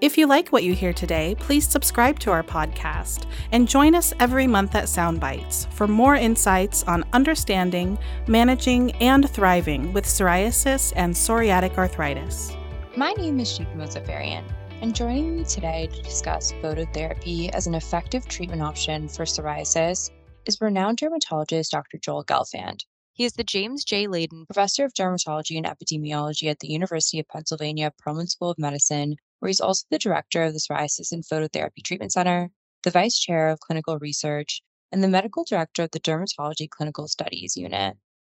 If 0.00 0.18
you 0.18 0.26
like 0.26 0.48
what 0.48 0.64
you 0.64 0.74
hear 0.74 0.92
today, 0.92 1.36
please 1.38 1.66
subscribe 1.66 2.18
to 2.20 2.30
our 2.30 2.42
podcast 2.42 3.26
and 3.52 3.68
join 3.68 3.94
us 3.94 4.12
every 4.20 4.46
month 4.46 4.74
at 4.74 4.84
Soundbites 4.84 5.70
for 5.72 5.86
more 5.86 6.14
insights 6.14 6.82
on 6.84 7.04
understanding, 7.12 7.98
managing, 8.26 8.92
and 8.96 9.28
thriving 9.30 9.92
with 9.92 10.04
psoriasis 10.04 10.92
and 10.96 11.14
psoriatic 11.14 11.76
arthritis. 11.78 12.56
My 12.96 13.12
name 13.12 13.40
is 13.40 13.48
Sheikha 13.48 13.74
Mozafarian, 13.76 14.44
and 14.80 14.94
joining 14.94 15.36
me 15.36 15.44
today 15.44 15.88
to 15.92 16.02
discuss 16.02 16.52
phototherapy 16.62 17.50
as 17.50 17.66
an 17.66 17.74
effective 17.74 18.28
treatment 18.28 18.62
option 18.62 19.08
for 19.08 19.24
psoriasis 19.24 20.10
is 20.46 20.60
renowned 20.60 20.98
dermatologist 20.98 21.70
Dr. 21.70 21.98
Joel 21.98 22.24
Gelfand. 22.24 22.80
He 23.12 23.24
is 23.24 23.34
the 23.34 23.44
James 23.44 23.84
J. 23.84 24.08
Leyden 24.08 24.44
Professor 24.44 24.84
of 24.84 24.92
Dermatology 24.92 25.56
and 25.56 25.66
Epidemiology 25.66 26.50
at 26.50 26.58
the 26.58 26.66
University 26.66 27.20
of 27.20 27.28
Pennsylvania 27.28 27.92
Perelman 28.04 28.28
School 28.28 28.50
of 28.50 28.58
Medicine 28.58 29.14
where 29.38 29.48
he's 29.48 29.60
also 29.60 29.84
the 29.90 29.98
director 29.98 30.42
of 30.42 30.52
the 30.52 30.60
Psoriasis 30.60 31.12
and 31.12 31.24
Phototherapy 31.24 31.82
Treatment 31.84 32.12
Center, 32.12 32.50
the 32.82 32.90
vice 32.90 33.18
chair 33.18 33.48
of 33.48 33.60
clinical 33.60 33.98
research, 33.98 34.62
and 34.92 35.02
the 35.02 35.08
medical 35.08 35.44
director 35.44 35.82
of 35.82 35.90
the 35.90 36.00
Dermatology 36.00 36.68
Clinical 36.68 37.08
Studies 37.08 37.56
Unit. 37.56 37.96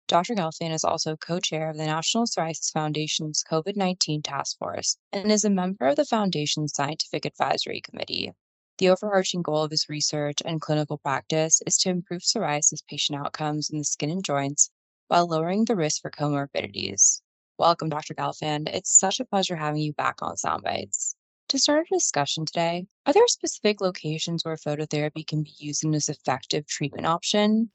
Dr. 0.07 0.35
Gelfand 0.35 0.71
is 0.71 0.83
also 0.83 1.17
co 1.17 1.39
chair 1.39 1.71
of 1.71 1.77
the 1.77 1.85
National 1.85 2.25
Psoriasis 2.25 2.71
Foundation's 2.71 3.43
COVID 3.49 3.75
19 3.75 4.21
Task 4.21 4.57
Force 4.59 4.97
and 5.11 5.31
is 5.31 5.43
a 5.43 5.49
member 5.49 5.87
of 5.87 5.95
the 5.95 6.05
Foundation's 6.05 6.75
Scientific 6.75 7.25
Advisory 7.25 7.81
Committee. 7.81 8.31
The 8.77 8.89
overarching 8.89 9.41
goal 9.41 9.63
of 9.63 9.71
his 9.71 9.89
research 9.89 10.43
and 10.45 10.61
clinical 10.61 10.99
practice 10.99 11.61
is 11.65 11.77
to 11.79 11.89
improve 11.89 12.21
psoriasis 12.21 12.85
patient 12.87 13.19
outcomes 13.19 13.69
in 13.69 13.79
the 13.79 13.83
skin 13.83 14.11
and 14.11 14.23
joints 14.23 14.69
while 15.07 15.27
lowering 15.27 15.65
the 15.65 15.75
risk 15.75 16.01
for 16.01 16.11
comorbidities. 16.11 17.21
Welcome, 17.57 17.87
Dr. 17.87 18.13
Gelfand. 18.13 18.67
It's 18.73 18.91
such 18.91 19.21
a 19.21 19.25
pleasure 19.25 19.55
having 19.55 19.81
you 19.81 19.93
back 19.93 20.21
on 20.21 20.35
Soundbites. 20.35 21.15
To 21.49 21.57
start 21.57 21.87
our 21.89 21.97
discussion 21.97 22.45
today, 22.45 22.85
are 23.05 23.13
there 23.13 23.25
specific 23.27 23.79
locations 23.79 24.43
where 24.43 24.57
phototherapy 24.57 25.25
can 25.25 25.41
be 25.43 25.53
used 25.57 25.85
as 25.85 26.09
an 26.09 26.15
effective 26.15 26.67
treatment 26.67 27.07
option? 27.07 27.71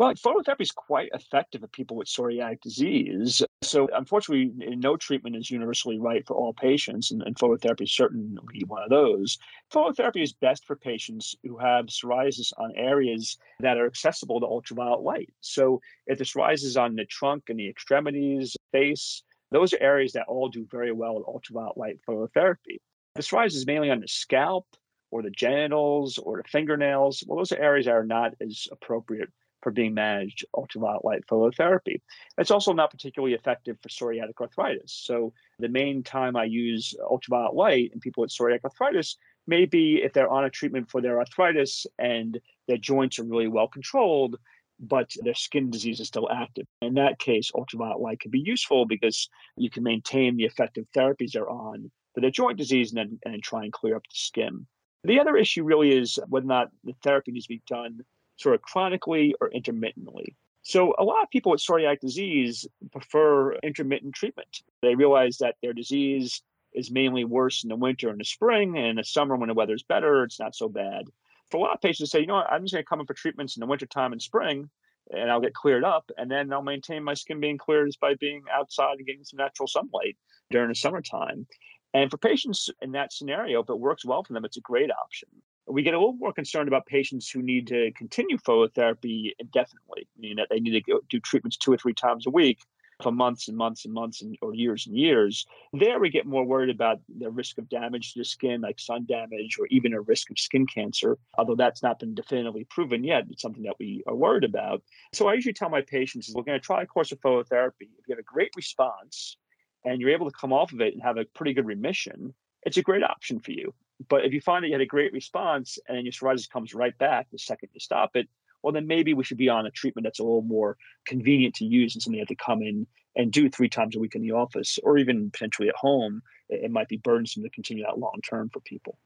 Well, 0.00 0.14
phototherapy 0.14 0.62
is 0.62 0.72
quite 0.72 1.10
effective 1.12 1.62
in 1.62 1.68
people 1.68 1.94
with 1.98 2.08
psoriatic 2.08 2.62
disease. 2.62 3.42
So, 3.60 3.86
unfortunately, 3.92 4.50
no 4.74 4.96
treatment 4.96 5.36
is 5.36 5.50
universally 5.50 5.98
right 5.98 6.26
for 6.26 6.34
all 6.34 6.54
patients, 6.54 7.10
and, 7.10 7.20
and 7.20 7.36
phototherapy 7.36 7.82
is 7.82 7.92
certainly 7.92 8.64
one 8.66 8.82
of 8.82 8.88
those. 8.88 9.36
Phototherapy 9.70 10.22
is 10.22 10.32
best 10.32 10.64
for 10.64 10.74
patients 10.74 11.36
who 11.44 11.58
have 11.58 11.84
psoriasis 11.88 12.50
on 12.56 12.72
areas 12.76 13.36
that 13.58 13.76
are 13.76 13.84
accessible 13.84 14.40
to 14.40 14.46
ultraviolet 14.46 15.02
light. 15.02 15.34
So, 15.42 15.82
if 16.06 16.16
the 16.16 16.24
psoriasis 16.24 16.64
is 16.64 16.76
on 16.78 16.96
the 16.96 17.04
trunk 17.04 17.50
and 17.50 17.60
the 17.60 17.68
extremities, 17.68 18.56
face, 18.72 19.22
those 19.50 19.74
are 19.74 19.82
areas 19.82 20.12
that 20.12 20.28
all 20.28 20.48
do 20.48 20.66
very 20.70 20.92
well 20.92 21.16
with 21.16 21.28
ultraviolet 21.28 21.76
light 21.76 21.98
phototherapy. 22.08 22.78
The 23.16 23.22
psoriasis 23.22 23.56
is 23.56 23.66
mainly 23.66 23.90
on 23.90 24.00
the 24.00 24.08
scalp 24.08 24.66
or 25.10 25.20
the 25.20 25.30
genitals 25.30 26.16
or 26.16 26.38
the 26.38 26.48
fingernails, 26.48 27.22
well, 27.26 27.36
those 27.36 27.52
are 27.52 27.58
areas 27.58 27.84
that 27.84 27.92
are 27.92 28.06
not 28.06 28.32
as 28.40 28.66
appropriate 28.72 29.28
for 29.62 29.72
being 29.72 29.94
managed 29.94 30.44
ultraviolet 30.56 31.04
light 31.04 31.26
phototherapy. 31.26 32.00
It's 32.38 32.50
also 32.50 32.72
not 32.72 32.90
particularly 32.90 33.34
effective 33.34 33.78
for 33.80 33.88
psoriatic 33.88 34.40
arthritis. 34.40 34.92
So 34.92 35.32
the 35.58 35.68
main 35.68 36.02
time 36.02 36.36
I 36.36 36.44
use 36.44 36.94
ultraviolet 37.00 37.54
light 37.54 37.90
in 37.92 38.00
people 38.00 38.22
with 38.22 38.30
psoriatic 38.30 38.64
arthritis 38.64 39.16
may 39.46 39.66
be 39.66 40.00
if 40.02 40.12
they're 40.12 40.30
on 40.30 40.44
a 40.44 40.50
treatment 40.50 40.90
for 40.90 41.00
their 41.00 41.18
arthritis 41.18 41.86
and 41.98 42.40
their 42.68 42.76
joints 42.76 43.18
are 43.18 43.24
really 43.24 43.48
well 43.48 43.68
controlled, 43.68 44.36
but 44.78 45.10
their 45.22 45.34
skin 45.34 45.70
disease 45.70 46.00
is 46.00 46.08
still 46.08 46.30
active. 46.30 46.66
In 46.80 46.94
that 46.94 47.18
case, 47.18 47.50
ultraviolet 47.54 48.00
light 48.00 48.20
can 48.20 48.30
be 48.30 48.40
useful 48.40 48.86
because 48.86 49.28
you 49.56 49.70
can 49.70 49.82
maintain 49.82 50.36
the 50.36 50.44
effective 50.44 50.86
therapies 50.96 51.32
they're 51.32 51.50
on 51.50 51.90
for 52.14 52.20
their 52.20 52.30
joint 52.30 52.58
disease 52.58 52.92
and 52.92 52.98
then 52.98 53.32
and 53.32 53.42
try 53.42 53.64
and 53.64 53.72
clear 53.72 53.96
up 53.96 54.04
the 54.04 54.14
skin. 54.14 54.66
The 55.04 55.20
other 55.20 55.36
issue 55.36 55.64
really 55.64 55.96
is 55.96 56.18
whether 56.28 56.44
or 56.44 56.48
not 56.48 56.70
the 56.84 56.94
therapy 57.02 57.32
needs 57.32 57.46
to 57.46 57.54
be 57.54 57.62
done 57.66 58.00
sort 58.40 58.54
of 58.54 58.62
chronically 58.62 59.34
or 59.40 59.50
intermittently. 59.50 60.36
So, 60.62 60.94
a 60.98 61.04
lot 61.04 61.22
of 61.22 61.30
people 61.30 61.52
with 61.52 61.60
psoriatic 61.60 62.00
disease 62.00 62.66
prefer 62.92 63.54
intermittent 63.62 64.14
treatment. 64.14 64.62
They 64.82 64.94
realize 64.94 65.38
that 65.38 65.56
their 65.62 65.72
disease 65.72 66.42
is 66.72 66.90
mainly 66.90 67.24
worse 67.24 67.62
in 67.62 67.68
the 67.68 67.76
winter 67.76 68.08
and 68.08 68.20
the 68.20 68.24
spring, 68.24 68.76
and 68.76 68.86
in 68.86 68.96
the 68.96 69.04
summer 69.04 69.36
when 69.36 69.48
the 69.48 69.54
weather's 69.54 69.82
better, 69.82 70.22
it's 70.22 70.38
not 70.38 70.54
so 70.54 70.68
bad. 70.68 71.04
For 71.50 71.56
a 71.56 71.60
lot 71.60 71.74
of 71.74 71.80
patients, 71.80 72.10
say, 72.10 72.20
you 72.20 72.26
know 72.26 72.34
what, 72.34 72.52
I'm 72.52 72.62
just 72.62 72.74
going 72.74 72.84
to 72.84 72.88
come 72.88 73.00
in 73.00 73.06
for 73.06 73.14
treatments 73.14 73.56
in 73.56 73.60
the 73.60 73.66
wintertime 73.66 74.12
and 74.12 74.22
spring, 74.22 74.70
and 75.10 75.30
I'll 75.30 75.40
get 75.40 75.54
cleared 75.54 75.82
up, 75.82 76.10
and 76.16 76.30
then 76.30 76.52
I'll 76.52 76.62
maintain 76.62 77.02
my 77.02 77.14
skin 77.14 77.40
being 77.40 77.58
cleared 77.58 77.88
just 77.88 78.00
by 78.00 78.14
being 78.14 78.42
outside 78.52 78.98
and 78.98 79.06
getting 79.06 79.24
some 79.24 79.38
natural 79.38 79.66
sunlight 79.66 80.16
during 80.50 80.68
the 80.68 80.74
summertime. 80.74 81.46
And 81.92 82.10
for 82.10 82.18
patients 82.18 82.68
in 82.82 82.92
that 82.92 83.12
scenario, 83.12 83.62
if 83.62 83.68
it 83.68 83.78
works 83.78 84.04
well 84.04 84.22
for 84.22 84.32
them, 84.32 84.44
it's 84.44 84.56
a 84.56 84.60
great 84.60 84.90
option. 84.92 85.28
We 85.70 85.82
get 85.82 85.94
a 85.94 85.98
little 85.98 86.14
more 86.14 86.32
concerned 86.32 86.68
about 86.68 86.86
patients 86.86 87.30
who 87.30 87.42
need 87.42 87.68
to 87.68 87.92
continue 87.92 88.38
phototherapy 88.38 89.32
indefinitely, 89.38 90.08
meaning 90.18 90.36
that 90.36 90.48
they 90.50 90.60
need 90.60 90.84
to 90.84 91.00
do 91.08 91.20
treatments 91.20 91.56
two 91.56 91.72
or 91.72 91.76
three 91.76 91.94
times 91.94 92.26
a 92.26 92.30
week 92.30 92.58
for 93.02 93.12
months 93.12 93.48
and 93.48 93.56
months 93.56 93.84
and 93.84 93.94
months 93.94 94.20
and, 94.20 94.36
or 94.42 94.54
years 94.54 94.86
and 94.86 94.96
years. 94.96 95.46
There, 95.72 95.98
we 95.98 96.10
get 96.10 96.26
more 96.26 96.44
worried 96.44 96.74
about 96.74 97.00
the 97.08 97.30
risk 97.30 97.58
of 97.58 97.68
damage 97.68 98.12
to 98.12 98.20
the 98.20 98.24
skin, 98.24 98.60
like 98.60 98.78
sun 98.78 99.06
damage, 99.06 99.56
or 99.58 99.66
even 99.70 99.94
a 99.94 100.00
risk 100.00 100.30
of 100.30 100.38
skin 100.38 100.66
cancer. 100.66 101.16
Although 101.38 101.56
that's 101.56 101.82
not 101.82 101.98
been 101.98 102.14
definitively 102.14 102.64
proven 102.64 103.04
yet, 103.04 103.24
it's 103.30 103.42
something 103.42 103.62
that 103.62 103.76
we 103.78 104.02
are 104.06 104.14
worried 104.14 104.44
about. 104.44 104.82
So 105.14 105.28
I 105.28 105.34
usually 105.34 105.54
tell 105.54 105.70
my 105.70 105.82
patients, 105.82 106.32
we're 106.34 106.42
going 106.42 106.60
to 106.60 106.64
try 106.64 106.82
a 106.82 106.86
course 106.86 107.12
of 107.12 107.20
phototherapy. 107.20 107.88
If 107.98 108.08
you 108.08 108.14
have 108.14 108.18
a 108.18 108.22
great 108.22 108.50
response, 108.56 109.36
and 109.84 110.00
you're 110.00 110.10
able 110.10 110.30
to 110.30 110.36
come 110.36 110.52
off 110.52 110.72
of 110.72 110.80
it 110.80 110.92
and 110.92 111.02
have 111.02 111.16
a 111.16 111.24
pretty 111.24 111.54
good 111.54 111.66
remission, 111.66 112.34
it's 112.62 112.76
a 112.76 112.82
great 112.82 113.02
option 113.02 113.40
for 113.40 113.52
you. 113.52 113.72
But 114.08 114.24
if 114.24 114.32
you 114.32 114.40
find 114.40 114.64
that 114.64 114.68
you 114.68 114.74
had 114.74 114.80
a 114.80 114.86
great 114.86 115.12
response 115.12 115.78
and 115.88 116.04
your 116.04 116.12
psoriasis 116.12 116.48
comes 116.48 116.74
right 116.74 116.96
back 116.98 117.26
the 117.30 117.38
second 117.38 117.68
you 117.72 117.80
stop 117.80 118.16
it, 118.16 118.28
well, 118.62 118.72
then 118.72 118.86
maybe 118.86 119.14
we 119.14 119.24
should 119.24 119.38
be 119.38 119.48
on 119.48 119.66
a 119.66 119.70
treatment 119.70 120.04
that's 120.04 120.18
a 120.18 120.22
little 120.22 120.42
more 120.42 120.76
convenient 121.06 121.54
to 121.56 121.64
use 121.64 121.94
and 121.94 122.02
something 122.02 122.18
you 122.18 122.22
have 122.22 122.28
to 122.28 122.34
come 122.34 122.62
in 122.62 122.86
and 123.16 123.32
do 123.32 123.48
three 123.48 123.68
times 123.68 123.96
a 123.96 123.98
week 123.98 124.14
in 124.14 124.22
the 124.22 124.32
office 124.32 124.78
or 124.82 124.98
even 124.98 125.30
potentially 125.30 125.68
at 125.68 125.74
home. 125.76 126.22
It 126.48 126.70
might 126.70 126.88
be 126.88 126.98
burdensome 126.98 127.42
to 127.42 127.50
continue 127.50 127.84
that 127.84 127.98
long 127.98 128.20
term 128.28 128.50
for 128.50 128.60
people. 128.60 128.98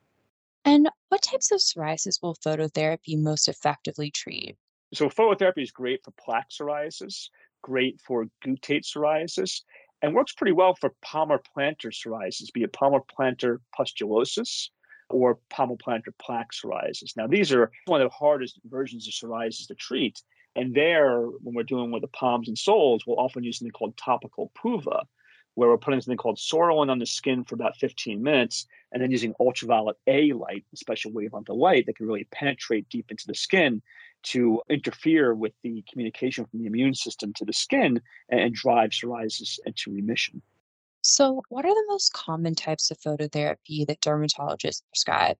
And 0.64 0.88
what 1.08 1.22
types 1.22 1.50
of 1.52 1.60
psoriasis 1.60 2.22
will 2.22 2.36
phototherapy 2.36 3.20
most 3.20 3.48
effectively 3.48 4.10
treat? 4.10 4.56
So, 4.92 5.08
phototherapy 5.08 5.62
is 5.62 5.70
great 5.70 6.02
for 6.04 6.12
plaque 6.12 6.50
psoriasis, 6.50 7.28
great 7.62 8.00
for 8.00 8.26
guttate 8.44 8.84
psoriasis, 8.84 9.62
and 10.02 10.14
works 10.14 10.32
pretty 10.32 10.52
well 10.52 10.74
for 10.74 10.94
palmar-plantar 11.02 11.90
psoriasis, 11.92 12.52
be 12.52 12.62
it 12.62 12.72
palmar-plantar 12.72 13.58
pustulosis 13.78 14.70
or 15.14 15.38
palmar-plantar 15.48 16.12
plaque 16.20 16.50
psoriasis. 16.52 17.16
Now, 17.16 17.28
these 17.28 17.52
are 17.52 17.70
one 17.86 18.02
of 18.02 18.10
the 18.10 18.14
hardest 18.14 18.58
versions 18.64 19.06
of 19.06 19.14
psoriasis 19.14 19.68
to 19.68 19.74
treat. 19.76 20.20
And 20.56 20.74
there, 20.74 21.20
when 21.20 21.54
we're 21.54 21.62
doing 21.62 21.92
with 21.92 22.02
the 22.02 22.08
palms 22.08 22.48
and 22.48 22.58
soles, 22.58 23.04
we'll 23.06 23.20
often 23.20 23.44
use 23.44 23.58
something 23.58 23.72
called 23.72 23.96
topical 23.96 24.50
PUVA, 24.58 25.04
where 25.54 25.68
we're 25.68 25.78
putting 25.78 26.00
something 26.00 26.16
called 26.16 26.38
Psoralen 26.38 26.90
on 26.90 26.98
the 26.98 27.06
skin 27.06 27.44
for 27.44 27.54
about 27.54 27.76
15 27.76 28.22
minutes, 28.22 28.66
and 28.90 29.00
then 29.00 29.12
using 29.12 29.34
ultraviolet 29.38 29.96
A 30.08 30.32
light, 30.32 30.64
a 30.72 30.76
special 30.76 31.12
wavelength 31.12 31.48
of 31.48 31.56
light 31.56 31.86
that 31.86 31.96
can 31.96 32.06
really 32.06 32.26
penetrate 32.32 32.88
deep 32.88 33.10
into 33.10 33.26
the 33.28 33.34
skin 33.34 33.82
to 34.24 34.62
interfere 34.68 35.32
with 35.32 35.52
the 35.62 35.84
communication 35.90 36.44
from 36.46 36.58
the 36.58 36.66
immune 36.66 36.94
system 36.94 37.32
to 37.34 37.44
the 37.44 37.52
skin 37.52 38.00
and 38.28 38.52
drive 38.52 38.90
psoriasis 38.90 39.60
into 39.64 39.92
remission. 39.92 40.42
So, 41.06 41.42
what 41.50 41.66
are 41.66 41.74
the 41.74 41.84
most 41.86 42.14
common 42.14 42.54
types 42.54 42.90
of 42.90 42.98
phototherapy 42.98 43.86
that 43.86 44.00
dermatologists 44.00 44.80
prescribe? 44.88 45.36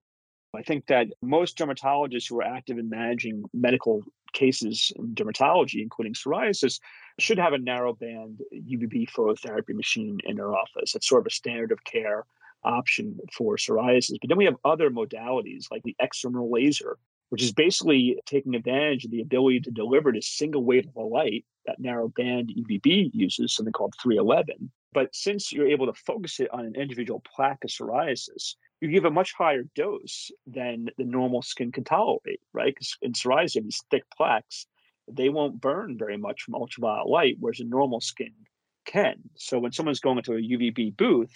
I 0.55 0.61
think 0.61 0.85
that 0.85 1.07
most 1.23 1.57
dermatologists 1.57 2.29
who 2.29 2.37
are 2.37 2.43
active 2.43 2.77
in 2.77 2.87
managing 2.87 3.43
medical 3.51 4.03
cases 4.33 4.91
in 4.95 5.15
dermatology, 5.15 5.81
including 5.81 6.13
psoriasis, 6.13 6.79
should 7.17 7.39
have 7.39 7.53
a 7.53 7.57
narrowband 7.57 8.41
UVB 8.53 9.09
phototherapy 9.09 9.73
machine 9.73 10.19
in 10.25 10.35
their 10.35 10.53
office. 10.53 10.93
It's 10.93 11.09
sort 11.09 11.23
of 11.23 11.27
a 11.27 11.31
standard 11.31 11.71
of 11.71 11.83
care 11.83 12.25
option 12.63 13.17
for 13.33 13.57
psoriasis. 13.57 14.17
But 14.21 14.29
then 14.29 14.37
we 14.37 14.45
have 14.45 14.57
other 14.63 14.91
modalities 14.91 15.65
like 15.71 15.81
the 15.81 15.95
excimer 15.99 16.47
laser, 16.47 16.99
which 17.29 17.43
is 17.43 17.51
basically 17.51 18.19
taking 18.25 18.55
advantage 18.55 19.05
of 19.05 19.11
the 19.11 19.21
ability 19.21 19.59
to 19.61 19.71
deliver 19.71 20.11
this 20.11 20.27
single 20.27 20.63
wave 20.63 20.87
of 20.87 20.95
a 20.95 21.01
light 21.01 21.45
that 21.65 21.79
narrow 21.79 22.07
band 22.09 22.53
UVB 22.55 23.11
uses, 23.13 23.55
something 23.55 23.73
called 23.73 23.93
311. 24.01 24.71
But 24.93 25.13
since 25.13 25.51
you're 25.51 25.67
able 25.67 25.87
to 25.87 26.01
focus 26.05 26.39
it 26.39 26.49
on 26.53 26.65
an 26.65 26.75
individual 26.75 27.21
plaque 27.35 27.63
of 27.63 27.69
psoriasis, 27.69 28.55
you 28.79 28.89
give 28.89 29.05
a 29.05 29.11
much 29.11 29.33
higher 29.33 29.63
dose 29.75 30.31
than 30.47 30.89
the 30.97 31.03
normal 31.03 31.41
skin 31.41 31.71
can 31.71 31.83
tolerate, 31.83 32.41
right? 32.53 32.73
Because 32.73 32.95
in 33.01 33.13
psoriasis, 33.13 33.63
these 33.63 33.83
thick 33.89 34.03
plaques, 34.15 34.67
they 35.11 35.29
won't 35.29 35.59
burn 35.59 35.97
very 35.97 36.17
much 36.17 36.43
from 36.43 36.55
ultraviolet 36.55 37.07
light, 37.07 37.37
whereas 37.39 37.59
a 37.59 37.65
normal 37.65 38.01
skin 38.01 38.31
can. 38.85 39.15
So 39.35 39.59
when 39.59 39.71
someone's 39.71 39.99
going 39.99 40.17
into 40.17 40.33
a 40.33 40.41
UVB 40.41 40.95
booth 40.95 41.33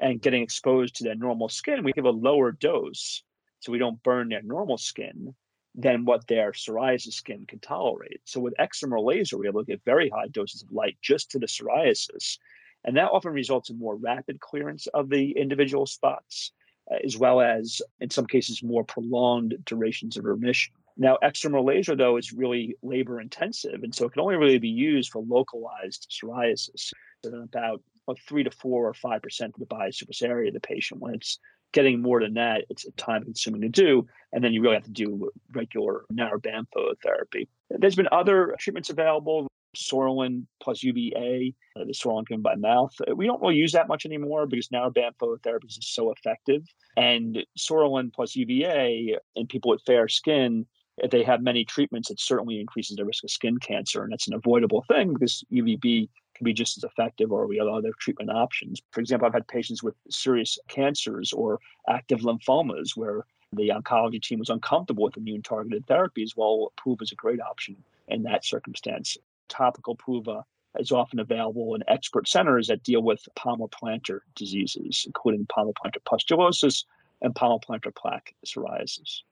and 0.00 0.22
getting 0.22 0.42
exposed 0.42 0.96
to 0.96 1.04
their 1.04 1.14
normal 1.14 1.48
skin, 1.48 1.84
we 1.84 1.92
give 1.92 2.04
a 2.04 2.10
lower 2.10 2.52
dose 2.52 3.22
so 3.64 3.72
we 3.72 3.78
don't 3.78 4.02
burn 4.02 4.28
their 4.28 4.42
normal 4.42 4.76
skin 4.76 5.34
than 5.74 6.04
what 6.04 6.26
their 6.26 6.52
psoriasis 6.52 7.14
skin 7.14 7.46
can 7.48 7.58
tolerate. 7.60 8.20
So 8.24 8.40
with 8.40 8.54
excimer 8.60 9.02
laser, 9.02 9.38
we're 9.38 9.48
able 9.48 9.64
to 9.64 9.72
get 9.72 9.84
very 9.84 10.10
high 10.10 10.28
doses 10.28 10.62
of 10.62 10.70
light 10.70 10.98
just 11.00 11.30
to 11.30 11.38
the 11.38 11.46
psoriasis. 11.46 12.38
And 12.84 12.98
that 12.98 13.10
often 13.10 13.32
results 13.32 13.70
in 13.70 13.78
more 13.78 13.96
rapid 13.96 14.38
clearance 14.38 14.86
of 14.88 15.08
the 15.08 15.32
individual 15.32 15.86
spots, 15.86 16.52
uh, 16.92 16.96
as 17.02 17.16
well 17.16 17.40
as, 17.40 17.80
in 18.00 18.10
some 18.10 18.26
cases, 18.26 18.62
more 18.62 18.84
prolonged 18.84 19.54
durations 19.64 20.18
of 20.18 20.26
remission. 20.26 20.74
Now, 20.98 21.16
excimer 21.24 21.64
laser, 21.64 21.96
though, 21.96 22.18
is 22.18 22.32
really 22.32 22.76
labor 22.82 23.18
intensive, 23.20 23.82
and 23.82 23.94
so 23.94 24.04
it 24.04 24.12
can 24.12 24.20
only 24.20 24.36
really 24.36 24.58
be 24.58 24.68
used 24.68 25.10
for 25.10 25.22
localized 25.22 26.06
psoriasis. 26.12 26.92
So 27.24 27.34
about 27.34 27.82
three 28.28 28.44
to 28.44 28.50
four 28.50 28.86
or 28.86 28.94
five 28.94 29.22
percent 29.22 29.54
of 29.54 29.60
the 29.60 29.66
body 29.66 29.90
surface 29.90 30.22
area 30.22 30.48
of 30.48 30.54
the 30.54 30.60
patient. 30.60 31.00
When 31.00 31.14
it's 31.14 31.40
getting 31.74 32.00
more 32.00 32.20
than 32.20 32.34
that, 32.34 32.64
it's 32.70 32.86
time 32.96 33.24
consuming 33.24 33.60
to 33.60 33.68
do, 33.68 34.06
and 34.32 34.42
then 34.42 34.54
you 34.54 34.62
really 34.62 34.76
have 34.76 34.84
to 34.84 34.90
do 34.90 35.30
regular 35.52 36.04
narrow 36.08 36.38
band 36.38 36.68
phototherapy. 36.74 37.48
There's 37.68 37.96
been 37.96 38.08
other 38.10 38.54
treatments 38.58 38.88
available. 38.88 39.48
Psoralen 39.76 40.46
plus 40.62 40.84
UVA, 40.84 41.52
uh, 41.74 41.84
the 41.84 41.92
Psoralen 41.92 42.24
given 42.28 42.42
by 42.42 42.54
mouth. 42.54 42.94
We 43.16 43.26
don't 43.26 43.42
really 43.42 43.56
use 43.56 43.72
that 43.72 43.88
much 43.88 44.06
anymore 44.06 44.46
because 44.46 44.68
narrowband 44.68 45.16
phototherapy 45.20 45.66
is 45.66 45.78
so 45.80 46.12
effective. 46.12 46.62
And 46.96 47.44
Psoralen 47.58 48.12
plus 48.12 48.36
UVA 48.36 49.18
in 49.34 49.46
people 49.48 49.72
with 49.72 49.82
fair 49.84 50.06
skin 50.06 50.64
if 50.98 51.10
they 51.10 51.22
have 51.22 51.42
many 51.42 51.64
treatments, 51.64 52.10
it 52.10 52.20
certainly 52.20 52.60
increases 52.60 52.96
the 52.96 53.04
risk 53.04 53.24
of 53.24 53.30
skin 53.30 53.58
cancer. 53.58 54.04
And 54.04 54.12
it's 54.12 54.28
an 54.28 54.34
avoidable 54.34 54.84
thing 54.88 55.12
because 55.12 55.44
UVB 55.52 56.08
can 56.34 56.44
be 56.44 56.52
just 56.52 56.76
as 56.76 56.84
effective 56.84 57.32
or 57.32 57.46
we 57.46 57.58
have 57.58 57.68
other 57.68 57.92
treatment 57.98 58.30
options. 58.30 58.80
For 58.90 59.00
example, 59.00 59.26
I've 59.26 59.34
had 59.34 59.48
patients 59.48 59.82
with 59.82 59.94
serious 60.10 60.58
cancers 60.68 61.32
or 61.32 61.60
active 61.88 62.20
lymphomas 62.20 62.96
where 62.96 63.24
the 63.52 63.68
oncology 63.68 64.20
team 64.20 64.40
was 64.40 64.50
uncomfortable 64.50 65.04
with 65.04 65.16
immune 65.16 65.42
targeted 65.42 65.86
therapies. 65.86 66.36
Well, 66.36 66.72
PUVA 66.84 67.02
is 67.02 67.12
a 67.12 67.16
great 67.16 67.40
option 67.40 67.76
in 68.08 68.22
that 68.24 68.44
circumstance. 68.44 69.16
Topical 69.48 69.96
PUVA 69.96 70.42
is 70.78 70.90
often 70.90 71.20
available 71.20 71.74
in 71.74 71.84
expert 71.86 72.28
centers 72.28 72.66
that 72.66 72.82
deal 72.82 73.02
with 73.02 73.28
palmoplantar 73.36 74.20
diseases, 74.34 75.04
including 75.06 75.46
palmoplantar 75.46 76.02
pustulosis 76.04 76.84
and 77.22 77.34
palmoplantar 77.34 77.94
plaque 77.94 78.34
psoriasis. 78.44 79.22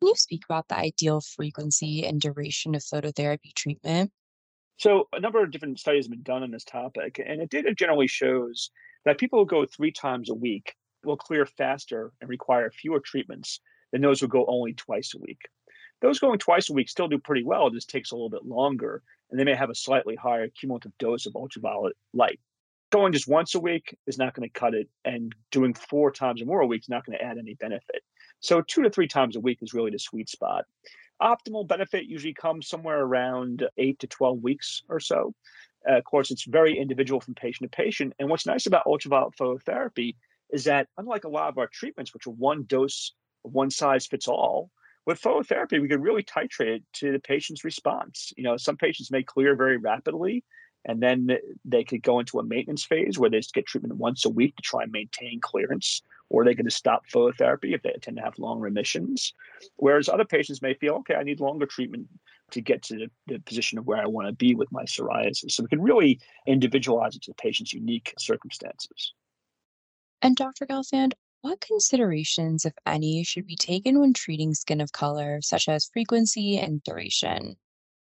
Can 0.00 0.08
you 0.08 0.14
speak 0.14 0.42
about 0.48 0.68
the 0.68 0.76
ideal 0.76 1.20
frequency 1.20 2.06
and 2.06 2.20
duration 2.20 2.74
of 2.74 2.82
phototherapy 2.82 3.52
treatment? 3.54 4.12
So, 4.76 5.08
a 5.12 5.18
number 5.18 5.42
of 5.42 5.50
different 5.50 5.80
studies 5.80 6.04
have 6.04 6.12
been 6.12 6.22
done 6.22 6.44
on 6.44 6.52
this 6.52 6.64
topic, 6.64 7.20
and 7.24 7.40
the 7.40 7.46
data 7.46 7.74
generally 7.74 8.06
shows 8.06 8.70
that 9.04 9.18
people 9.18 9.40
who 9.40 9.46
go 9.46 9.66
three 9.66 9.90
times 9.90 10.30
a 10.30 10.34
week 10.34 10.74
will 11.04 11.16
clear 11.16 11.46
faster 11.46 12.12
and 12.20 12.30
require 12.30 12.70
fewer 12.70 13.00
treatments 13.00 13.60
than 13.90 14.02
those 14.02 14.20
who 14.20 14.28
go 14.28 14.46
only 14.46 14.74
twice 14.74 15.14
a 15.14 15.18
week. 15.18 15.40
Those 16.00 16.20
going 16.20 16.38
twice 16.38 16.70
a 16.70 16.74
week 16.74 16.88
still 16.88 17.08
do 17.08 17.18
pretty 17.18 17.42
well, 17.42 17.66
it 17.66 17.74
just 17.74 17.90
takes 17.90 18.12
a 18.12 18.14
little 18.14 18.30
bit 18.30 18.44
longer, 18.44 19.02
and 19.30 19.40
they 19.40 19.44
may 19.44 19.54
have 19.54 19.70
a 19.70 19.74
slightly 19.74 20.14
higher 20.14 20.48
cumulative 20.48 20.96
dose 20.98 21.26
of 21.26 21.34
ultraviolet 21.34 21.96
light. 22.12 22.38
Going 22.90 23.12
just 23.12 23.28
once 23.28 23.54
a 23.54 23.60
week 23.60 23.96
is 24.06 24.18
not 24.18 24.34
going 24.34 24.48
to 24.48 24.58
cut 24.58 24.74
it, 24.74 24.88
and 25.04 25.34
doing 25.50 25.74
four 25.74 26.10
times 26.10 26.40
or 26.40 26.46
more 26.46 26.60
a 26.60 26.66
week 26.66 26.82
is 26.82 26.88
not 26.88 27.04
going 27.04 27.18
to 27.18 27.24
add 27.24 27.38
any 27.38 27.54
benefit. 27.54 28.02
So 28.40 28.62
two 28.62 28.82
to 28.82 28.90
three 28.90 29.08
times 29.08 29.36
a 29.36 29.40
week 29.40 29.58
is 29.62 29.74
really 29.74 29.90
the 29.90 29.98
sweet 29.98 30.28
spot. 30.28 30.64
Optimal 31.20 31.66
benefit 31.66 32.04
usually 32.04 32.34
comes 32.34 32.68
somewhere 32.68 33.00
around 33.00 33.68
eight 33.76 33.98
to 33.98 34.06
12 34.06 34.42
weeks 34.42 34.82
or 34.88 35.00
so. 35.00 35.34
Uh, 35.88 35.98
of 35.98 36.04
course, 36.04 36.30
it's 36.30 36.44
very 36.44 36.78
individual 36.78 37.20
from 37.20 37.34
patient 37.34 37.70
to 37.70 37.76
patient. 37.76 38.12
And 38.18 38.28
what's 38.28 38.46
nice 38.46 38.66
about 38.66 38.86
ultraviolet 38.86 39.34
phototherapy 39.36 40.14
is 40.50 40.64
that, 40.64 40.88
unlike 40.96 41.24
a 41.24 41.28
lot 41.28 41.48
of 41.48 41.58
our 41.58 41.66
treatments, 41.66 42.14
which 42.14 42.26
are 42.26 42.30
one 42.30 42.64
dose, 42.64 43.12
one 43.42 43.70
size 43.70 44.06
fits 44.06 44.28
all, 44.28 44.70
with 45.06 45.20
phototherapy, 45.20 45.80
we 45.80 45.88
can 45.88 46.02
really 46.02 46.22
titrate 46.22 46.76
it 46.76 46.82
to 46.94 47.12
the 47.12 47.18
patient's 47.18 47.64
response. 47.64 48.32
You 48.36 48.44
know, 48.44 48.56
some 48.56 48.76
patients 48.76 49.10
may 49.10 49.22
clear 49.22 49.56
very 49.56 49.78
rapidly, 49.78 50.44
and 50.88 51.02
then 51.02 51.28
they 51.66 51.84
could 51.84 52.02
go 52.02 52.18
into 52.18 52.38
a 52.38 52.42
maintenance 52.42 52.82
phase 52.82 53.18
where 53.18 53.28
they 53.28 53.38
just 53.38 53.54
get 53.54 53.66
treatment 53.66 53.94
once 53.96 54.24
a 54.24 54.30
week 54.30 54.56
to 54.56 54.62
try 54.62 54.82
and 54.82 54.90
maintain 54.90 55.38
clearance 55.40 56.02
or 56.30 56.44
they 56.44 56.54
could 56.54 56.64
just 56.64 56.78
stop 56.78 57.06
phototherapy 57.06 57.74
if 57.74 57.82
they 57.82 57.92
tend 58.00 58.16
to 58.16 58.22
have 58.22 58.38
long 58.38 58.58
remissions. 58.58 59.34
Whereas 59.76 60.08
other 60.08 60.24
patients 60.24 60.62
may 60.62 60.74
feel, 60.74 60.94
okay, 60.94 61.14
I 61.14 61.22
need 61.22 61.40
longer 61.40 61.66
treatment 61.66 62.08
to 62.52 62.62
get 62.62 62.82
to 62.84 62.96
the, 62.96 63.10
the 63.26 63.38
position 63.40 63.78
of 63.78 63.86
where 63.86 63.98
I 63.98 64.06
want 64.06 64.28
to 64.28 64.32
be 64.32 64.54
with 64.54 64.72
my 64.72 64.84
psoriasis. 64.84 65.52
So 65.52 65.62
we 65.62 65.68
can 65.68 65.82
really 65.82 66.20
individualize 66.46 67.16
it 67.16 67.22
to 67.22 67.32
the 67.32 67.34
patient's 67.34 67.74
unique 67.74 68.14
circumstances. 68.18 69.12
And 70.22 70.36
Dr. 70.36 70.66
Gelfand, 70.66 71.12
what 71.42 71.60
considerations, 71.60 72.64
if 72.64 72.72
any, 72.86 73.22
should 73.24 73.46
be 73.46 73.56
taken 73.56 74.00
when 74.00 74.14
treating 74.14 74.54
skin 74.54 74.80
of 74.80 74.92
color, 74.92 75.40
such 75.42 75.68
as 75.68 75.90
frequency 75.92 76.58
and 76.58 76.82
duration? 76.82 77.56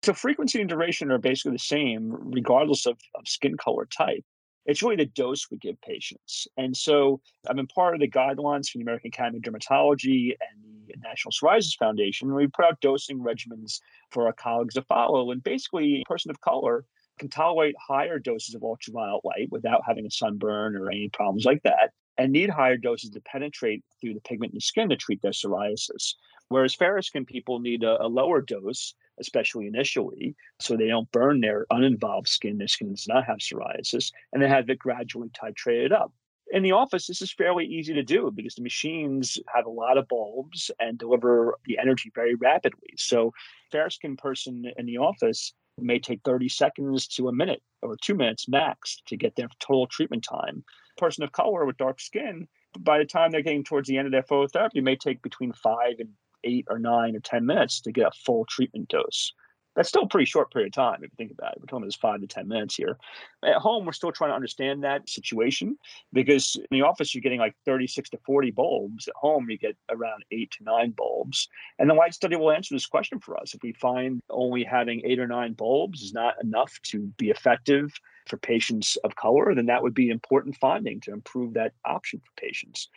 So, 0.06 0.14
frequency 0.14 0.60
and 0.62 0.70
duration 0.70 1.12
are 1.12 1.18
basically 1.18 1.54
the 1.54 1.60
same 1.60 2.16
regardless 2.32 2.86
of, 2.86 2.98
of 3.16 3.28
skin 3.28 3.58
color 3.58 3.86
type 3.86 4.24
it's 4.66 4.82
really 4.82 4.96
the 4.96 5.06
dose 5.06 5.50
we 5.52 5.58
give 5.58 5.80
patients. 5.82 6.48
And 6.58 6.76
so 6.76 7.22
I've 7.48 7.56
been 7.56 7.68
part 7.68 7.94
of 7.94 8.02
the 8.02 8.10
guidelines 8.10 8.70
from 8.70 8.80
the 8.80 8.84
American 8.84 9.10
Academy 9.10 9.38
of 9.38 9.44
Dermatology 9.44 10.32
and 10.32 10.88
the 10.88 10.96
National 11.04 11.32
Psoriasis 11.32 11.78
Foundation. 11.78 12.34
We 12.34 12.48
put 12.48 12.66
out 12.66 12.82
dosing 12.82 13.20
regimens 13.20 13.80
for 14.10 14.26
our 14.26 14.34
colleagues 14.34 14.74
to 14.74 14.82
follow. 14.84 15.32
And 15.32 15.44
basically, 15.44 16.02
a 16.02 16.10
person 16.10 16.32
of 16.32 16.42
color 16.42 16.86
can 17.20 17.30
tolerate 17.30 17.76
higher 17.80 18.20
doses 18.20 18.56
of 18.56 18.64
ultraviolet 18.64 19.24
light 19.24 19.48
without 19.52 19.82
having 19.86 20.06
a 20.06 20.12
sunburn 20.12 20.76
or 20.76 20.90
any 20.90 21.10
problems 21.10 21.46
like 21.46 21.62
that, 21.64 21.92
and 22.18 22.32
need 22.32 22.50
higher 22.50 22.78
doses 22.78 23.12
to 23.12 23.22
penetrate 23.22 23.84
through 24.02 24.16
the 24.16 24.22
pigment 24.22 24.52
in 24.52 24.58
the 24.58 24.62
skin 24.62 24.90
to 24.90 24.98
treat 24.98 25.22
their 25.22 25.32
psoriasis. 25.32 26.16
Whereas 26.50 26.76
fair 26.76 27.02
skin 27.02 27.26
people 27.26 27.60
need 27.60 27.84
a, 27.84 28.04
a 28.04 28.08
lower 28.08 28.42
dose 28.42 28.96
especially 29.20 29.68
initially, 29.68 30.36
so 30.60 30.76
they 30.76 30.88
don't 30.88 31.12
burn 31.12 31.42
their 31.42 31.66
uninvolved 31.70 32.28
skin. 32.28 32.58
Their 32.58 32.68
skin 32.68 32.92
does 32.92 33.08
not 33.08 33.26
have 33.26 33.38
psoriasis, 33.38 34.12
and 34.34 34.42
then 34.42 34.50
have 34.50 34.70
it 34.70 34.80
gradually 34.80 35.30
titrated 35.30 35.92
up. 35.92 36.12
In 36.52 36.62
the 36.62 36.74
office, 36.74 37.08
this 37.08 37.22
is 37.22 37.34
fairly 37.34 37.66
easy 37.66 37.94
to 37.94 38.04
do 38.04 38.32
because 38.34 38.56
the 38.56 38.62
machines 38.62 39.40
have 39.54 39.66
a 39.66 39.70
lot 39.70 39.98
of 39.98 40.08
bulbs 40.08 40.70
and 40.80 40.98
deliver 40.98 41.58
the 41.66 41.80
energy 41.80 42.12
very 42.14 42.36
rapidly. 42.36 42.90
So, 42.98 43.34
fair 43.72 43.90
skin 43.90 44.16
person 44.16 44.72
in 44.78 44.86
the 44.86 44.98
office 44.98 45.54
may 45.78 46.00
take 46.00 46.22
30 46.24 46.48
seconds 46.50 47.08
to 47.08 47.28
a 47.28 47.34
minute 47.34 47.62
or 47.82 47.98
two 48.02 48.16
minutes 48.16 48.48
max 48.48 49.02
to 49.08 49.18
get 49.18 49.36
their 49.36 49.50
total 49.60 49.88
treatment 49.88 50.24
time. 50.24 50.64
Person 50.98 51.24
of 51.24 51.32
color 51.32 51.66
with 51.66 51.78
dark 51.78 52.00
skin, 52.00 52.48
by 52.80 52.98
the 52.98 53.06
time 53.06 53.32
they're 53.32 53.42
getting 53.42 53.64
towards 53.64 53.88
the 53.88 53.98
end 53.98 54.06
of 54.06 54.12
their 54.12 54.24
phototherapy, 54.24 54.82
may 54.82 54.96
take 54.96 55.22
between 55.22 55.52
five 55.52 55.96
and 56.00 56.10
eight 56.46 56.66
or 56.70 56.80
nine 56.80 57.16
or 57.16 57.20
10 57.20 57.46
minutes 57.46 57.82
to 57.82 57.92
get 57.92 58.08
a 58.08 58.12
full 58.26 58.46
treatment 58.46 58.88
dose. 58.88 59.34
That's 59.76 59.90
still 59.90 60.04
a 60.04 60.08
pretty 60.08 60.26
short 60.26 60.52
period 60.52 60.70
of 60.70 60.74
time 60.74 61.04
if 61.04 61.12
you 61.12 61.16
think 61.18 61.32
about 61.32 61.52
it. 61.52 61.60
We're 61.60 61.66
talking 61.66 61.84
about 61.84 61.96
five 61.96 62.22
to 62.22 62.28
10 62.28 62.48
minutes 62.48 62.76
here. 62.76 62.98
At 63.44 63.58
home, 63.58 63.86
we're 63.86 63.92
still 63.92 64.12
trying 64.12 64.32
to 64.32 64.36
understand 64.36 64.84
that 64.84 65.10
situation 65.10 65.78
because 66.14 66.56
in 66.56 66.66
the 66.72 66.84
office, 66.84 67.14
you're 67.14 67.22
getting 67.22 67.40
like 67.40 67.56
36 67.66 68.10
to 68.12 68.18
40 68.26 68.52
bulbs. 68.52 69.08
At 69.08 69.16
home, 69.16 69.50
you 69.50 69.58
get 69.58 69.76
around 69.90 70.24
eight 70.32 70.52
to 70.52 70.64
nine 70.64 70.92
bulbs. 70.92 71.50
And 71.78 71.90
the 71.90 71.94
light 71.94 72.14
study 72.14 72.38
will 72.38 72.52
answer 72.52 72.74
this 72.74 72.88
question 72.88 73.20
for 73.20 73.38
us. 73.38 73.54
If 73.54 73.64
we 73.64 73.74
find 73.74 74.22
only 74.30 74.64
having 74.64 75.02
eight 75.04 75.20
or 75.20 75.28
nine 75.28 75.54
bulbs 75.54 76.02
is 76.02 76.14
not 76.14 76.36
enough 76.42 76.80
to 76.84 77.00
be 77.18 77.30
effective 77.30 77.92
for 78.28 78.38
patients 78.38 78.96
of 79.04 79.16
color, 79.16 79.54
then 79.54 79.66
that 79.66 79.84
would 79.84 79.94
be 79.94 80.06
an 80.06 80.14
important 80.14 80.56
finding 80.56 81.02
to 81.02 81.12
improve 81.12 81.54
that 81.54 81.74
option 81.84 82.22
for 82.22 82.42
patients. 82.42 82.88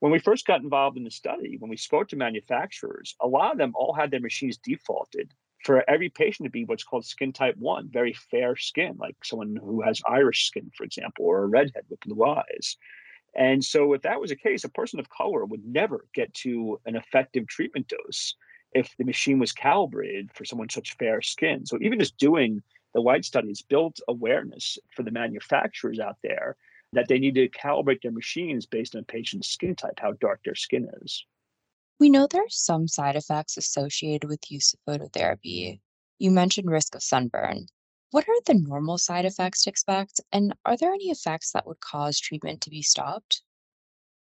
When 0.00 0.12
we 0.12 0.18
first 0.20 0.46
got 0.46 0.62
involved 0.62 0.96
in 0.96 1.04
the 1.04 1.10
study, 1.10 1.56
when 1.58 1.70
we 1.70 1.76
spoke 1.76 2.08
to 2.08 2.16
manufacturers, 2.16 3.16
a 3.20 3.26
lot 3.26 3.52
of 3.52 3.58
them 3.58 3.72
all 3.74 3.92
had 3.92 4.10
their 4.10 4.20
machines 4.20 4.56
defaulted 4.56 5.34
for 5.64 5.88
every 5.90 6.08
patient 6.08 6.46
to 6.46 6.50
be 6.50 6.64
what's 6.64 6.84
called 6.84 7.04
skin 7.04 7.32
type 7.32 7.56
1, 7.56 7.88
very 7.90 8.12
fair 8.12 8.54
skin, 8.54 8.96
like 8.98 9.16
someone 9.24 9.56
who 9.56 9.82
has 9.82 10.00
Irish 10.08 10.46
skin, 10.46 10.70
for 10.76 10.84
example, 10.84 11.24
or 11.24 11.42
a 11.42 11.46
redhead 11.46 11.84
with 11.90 12.00
blue 12.00 12.24
eyes. 12.24 12.76
And 13.34 13.64
so, 13.64 13.92
if 13.92 14.02
that 14.02 14.20
was 14.20 14.30
the 14.30 14.36
case, 14.36 14.64
a 14.64 14.68
person 14.68 15.00
of 15.00 15.10
color 15.10 15.44
would 15.44 15.64
never 15.64 16.06
get 16.14 16.32
to 16.34 16.80
an 16.86 16.96
effective 16.96 17.46
treatment 17.48 17.88
dose 17.88 18.34
if 18.72 18.96
the 18.98 19.04
machine 19.04 19.38
was 19.38 19.52
calibrated 19.52 20.32
for 20.32 20.44
someone 20.44 20.68
such 20.68 20.96
fair 20.96 21.22
skin. 21.22 21.66
So, 21.66 21.78
even 21.80 21.98
just 21.98 22.18
doing 22.18 22.62
the 22.94 23.00
light 23.00 23.24
studies 23.24 23.62
built 23.62 24.00
awareness 24.08 24.78
for 24.94 25.02
the 25.02 25.10
manufacturers 25.10 25.98
out 25.98 26.18
there 26.22 26.56
that 26.92 27.08
they 27.08 27.18
need 27.18 27.34
to 27.34 27.48
calibrate 27.48 28.02
their 28.02 28.12
machines 28.12 28.66
based 28.66 28.94
on 28.94 29.02
a 29.02 29.04
patient's 29.04 29.48
skin 29.48 29.74
type, 29.74 29.98
how 29.98 30.12
dark 30.20 30.40
their 30.44 30.54
skin 30.54 30.88
is. 31.02 31.24
We 32.00 32.10
know 32.10 32.26
there 32.26 32.42
are 32.42 32.48
some 32.48 32.88
side 32.88 33.16
effects 33.16 33.56
associated 33.56 34.28
with 34.28 34.50
use 34.50 34.74
of 34.74 34.80
phototherapy. 35.00 35.80
You 36.18 36.30
mentioned 36.30 36.70
risk 36.70 36.94
of 36.94 37.02
sunburn. 37.02 37.66
What 38.10 38.26
are 38.28 38.40
the 38.46 38.54
normal 38.54 38.96
side 38.96 39.26
effects 39.26 39.64
to 39.64 39.70
expect, 39.70 40.20
and 40.32 40.54
are 40.64 40.76
there 40.76 40.92
any 40.92 41.10
effects 41.10 41.52
that 41.52 41.66
would 41.66 41.80
cause 41.80 42.18
treatment 42.18 42.62
to 42.62 42.70
be 42.70 42.80
stopped? 42.80 43.42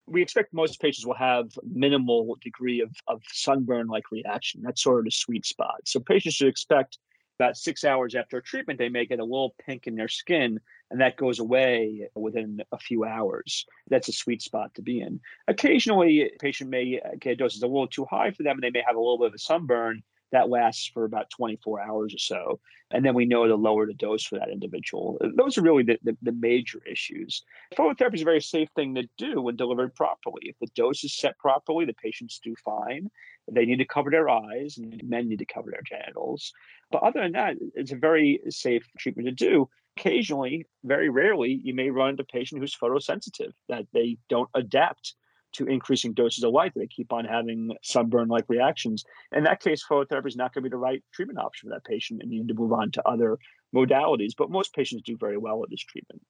We 0.07 0.21
expect 0.21 0.53
most 0.53 0.81
patients 0.81 1.05
will 1.05 1.15
have 1.15 1.51
minimal 1.63 2.37
degree 2.41 2.81
of, 2.81 2.91
of 3.07 3.21
sunburn-like 3.31 4.11
reaction. 4.11 4.61
That's 4.63 4.83
sort 4.83 4.99
of 4.99 5.05
the 5.05 5.11
sweet 5.11 5.45
spot. 5.45 5.81
So 5.85 5.99
patients 5.99 6.35
should 6.35 6.47
expect 6.47 6.97
About 7.39 7.57
six 7.57 7.83
hours 7.83 8.15
after 8.15 8.41
treatment, 8.41 8.79
they 8.79 8.89
may 8.89 9.05
get 9.05 9.19
a 9.19 9.23
little 9.23 9.53
pink 9.63 9.85
in 9.85 9.95
their 9.95 10.07
skin, 10.07 10.59
and 10.89 11.01
that 11.01 11.17
goes 11.17 11.37
away 11.37 12.09
within 12.15 12.63
a 12.71 12.79
few 12.79 13.05
hours. 13.05 13.65
That's 13.89 14.07
a 14.07 14.13
sweet 14.13 14.41
spot 14.41 14.73
to 14.75 14.81
be 14.81 15.01
in. 15.01 15.19
Occasionally, 15.47 16.21
a 16.21 16.29
patient 16.39 16.71
may 16.71 16.99
uh, 16.99 17.09
get 17.19 17.33
a 17.33 17.35
dose 17.35 17.55
is 17.55 17.61
a 17.61 17.67
little 17.67 17.87
too 17.87 18.05
high 18.05 18.31
for 18.31 18.41
them, 18.41 18.55
and 18.55 18.63
they 18.63 18.71
may 18.71 18.83
have 18.85 18.95
a 18.95 18.99
little 18.99 19.19
bit 19.19 19.27
of 19.27 19.33
a 19.35 19.39
sunburn 19.39 20.01
that 20.31 20.49
lasts 20.49 20.89
for 20.93 21.05
about 21.05 21.29
24 21.29 21.81
hours 21.81 22.13
or 22.13 22.19
so. 22.19 22.59
And 22.91 23.03
then 23.03 23.13
we 23.13 23.25
know 23.25 23.47
to 23.47 23.55
lower 23.55 23.85
the 23.85 23.93
dose 23.93 24.23
for 24.23 24.39
that 24.39 24.49
individual. 24.49 25.17
Uh, 25.21 25.29
those 25.35 25.57
are 25.57 25.61
really 25.61 25.83
the, 25.83 25.99
the, 26.03 26.17
the, 26.21 26.31
major 26.31 26.81
issues. 26.89 27.43
Phototherapy 27.75 28.15
is 28.15 28.21
a 28.21 28.25
very 28.25 28.41
safe 28.41 28.69
thing 28.75 28.95
to 28.95 29.07
do 29.17 29.41
when 29.41 29.55
delivered 29.55 29.93
properly. 29.95 30.43
If 30.43 30.59
the 30.59 30.67
dose 30.75 31.03
is 31.03 31.15
set 31.15 31.37
properly, 31.37 31.85
the 31.85 31.93
patients 31.93 32.39
do 32.43 32.55
fine. 32.63 33.09
They 33.51 33.65
need 33.65 33.77
to 33.77 33.85
cover 33.85 34.09
their 34.09 34.29
eyes, 34.29 34.77
and 34.77 35.01
men 35.03 35.27
need 35.27 35.39
to 35.39 35.45
cover 35.45 35.71
their 35.71 35.81
genitals. 35.81 36.53
But 36.91 37.03
other 37.03 37.21
than 37.21 37.33
that, 37.33 37.55
it's 37.75 37.91
a 37.91 37.97
very 37.97 38.41
safe 38.49 38.85
treatment 38.97 39.27
to 39.27 39.33
do. 39.33 39.69
Occasionally, 39.97 40.67
very 40.83 41.09
rarely, 41.09 41.59
you 41.63 41.73
may 41.73 41.89
run 41.89 42.11
into 42.11 42.23
a 42.23 42.25
patient 42.25 42.61
who's 42.61 42.75
photosensitive, 42.75 43.51
that 43.67 43.87
they 43.93 44.17
don't 44.29 44.49
adapt 44.53 45.15
to 45.53 45.65
increasing 45.65 46.13
doses 46.13 46.43
of 46.43 46.51
light. 46.51 46.73
They 46.75 46.87
keep 46.87 47.11
on 47.11 47.25
having 47.25 47.71
sunburn 47.83 48.27
like 48.27 48.45
reactions. 48.47 49.03
In 49.35 49.43
that 49.43 49.61
case, 49.61 49.83
phototherapy 49.89 50.27
is 50.27 50.35
not 50.35 50.53
going 50.53 50.63
to 50.63 50.69
be 50.69 50.73
the 50.73 50.77
right 50.77 51.03
treatment 51.13 51.39
option 51.39 51.69
for 51.69 51.75
that 51.75 51.85
patient 51.85 52.21
and 52.21 52.31
you 52.31 52.41
need 52.41 52.49
to 52.49 52.53
move 52.53 52.73
on 52.73 52.91
to 52.91 53.07
other 53.07 53.37
modalities. 53.75 54.33
But 54.37 54.51
most 54.51 54.73
patients 54.73 55.03
do 55.03 55.17
very 55.17 55.37
well 55.37 55.59
with 55.59 55.69
this 55.69 55.81
treatment. 55.81 56.21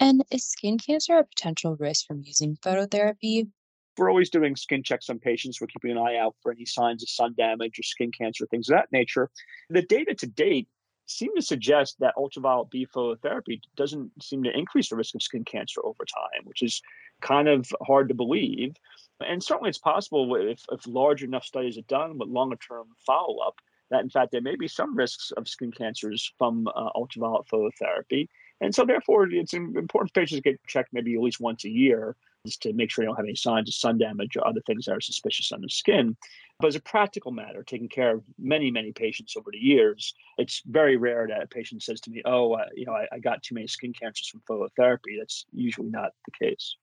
And 0.00 0.24
is 0.30 0.46
skin 0.46 0.78
cancer 0.78 1.18
a 1.18 1.24
potential 1.24 1.76
risk 1.76 2.06
from 2.06 2.22
using 2.22 2.56
phototherapy? 2.56 3.48
We're 3.96 4.10
always 4.10 4.30
doing 4.30 4.54
skin 4.54 4.84
checks 4.84 5.10
on 5.10 5.18
patients. 5.18 5.60
We're 5.60 5.66
keeping 5.66 5.90
an 5.90 5.98
eye 5.98 6.16
out 6.16 6.36
for 6.40 6.52
any 6.52 6.64
signs 6.64 7.02
of 7.02 7.08
sun 7.08 7.34
damage 7.36 7.80
or 7.80 7.82
skin 7.82 8.12
cancer, 8.12 8.46
things 8.46 8.68
of 8.68 8.76
that 8.76 8.92
nature. 8.92 9.28
The 9.70 9.82
data 9.82 10.14
to 10.14 10.26
date 10.28 10.68
seem 11.06 11.34
to 11.34 11.42
suggest 11.42 11.96
that 11.98 12.14
ultraviolet 12.16 12.70
B 12.70 12.86
phototherapy 12.94 13.60
doesn't 13.76 14.10
seem 14.22 14.44
to 14.44 14.56
increase 14.56 14.90
the 14.90 14.96
risk 14.96 15.14
of 15.14 15.22
skin 15.22 15.44
cancer 15.44 15.80
over 15.84 16.04
time, 16.04 16.44
which 16.44 16.62
is 16.62 16.80
kind 17.20 17.48
of 17.48 17.70
hard 17.86 18.08
to 18.08 18.14
believe. 18.14 18.74
And 19.20 19.42
certainly 19.42 19.70
it's 19.70 19.78
possible 19.78 20.36
if, 20.36 20.62
if 20.70 20.86
large 20.86 21.22
enough 21.22 21.44
studies 21.44 21.76
are 21.76 21.82
done 21.82 22.18
with 22.18 22.28
longer 22.28 22.56
term 22.56 22.86
follow 23.04 23.38
up, 23.38 23.56
that 23.90 24.02
in 24.02 24.10
fact 24.10 24.32
there 24.32 24.40
may 24.40 24.56
be 24.56 24.68
some 24.68 24.96
risks 24.96 25.32
of 25.32 25.48
skin 25.48 25.72
cancers 25.72 26.32
from 26.38 26.68
uh, 26.68 26.90
ultraviolet 26.94 27.46
phototherapy. 27.46 28.28
And 28.60 28.74
so, 28.74 28.84
therefore, 28.84 29.28
it's 29.30 29.54
important 29.54 30.10
for 30.12 30.20
patients 30.20 30.40
get 30.40 30.60
checked 30.66 30.92
maybe 30.92 31.14
at 31.14 31.20
least 31.20 31.40
once 31.40 31.64
a 31.64 31.68
year 31.68 32.16
just 32.44 32.62
to 32.62 32.72
make 32.72 32.90
sure 32.90 33.02
they 33.02 33.06
don't 33.06 33.16
have 33.16 33.24
any 33.24 33.34
signs 33.34 33.68
of 33.68 33.74
sun 33.74 33.98
damage 33.98 34.36
or 34.36 34.46
other 34.46 34.60
things 34.66 34.86
that 34.86 34.96
are 34.96 35.00
suspicious 35.00 35.52
on 35.52 35.60
the 35.60 35.68
skin. 35.68 36.16
But 36.58 36.68
as 36.68 36.76
a 36.76 36.80
practical 36.80 37.30
matter, 37.30 37.62
taking 37.62 37.88
care 37.88 38.16
of 38.16 38.24
many, 38.38 38.70
many 38.70 38.92
patients 38.92 39.36
over 39.36 39.50
the 39.52 39.58
years, 39.58 40.14
it's 40.38 40.62
very 40.66 40.96
rare 40.96 41.26
that 41.28 41.42
a 41.42 41.46
patient 41.46 41.82
says 41.82 42.00
to 42.02 42.10
me, 42.10 42.22
"Oh, 42.24 42.54
uh, 42.54 42.66
you 42.74 42.86
know, 42.86 42.94
I, 42.94 43.06
I 43.12 43.18
got 43.20 43.42
too 43.42 43.54
many 43.54 43.68
skin 43.68 43.92
cancers 43.92 44.28
from 44.28 44.42
phototherapy." 44.48 45.18
That's 45.18 45.46
usually 45.52 45.90
not 45.90 46.12
the 46.26 46.46
case. 46.46 46.76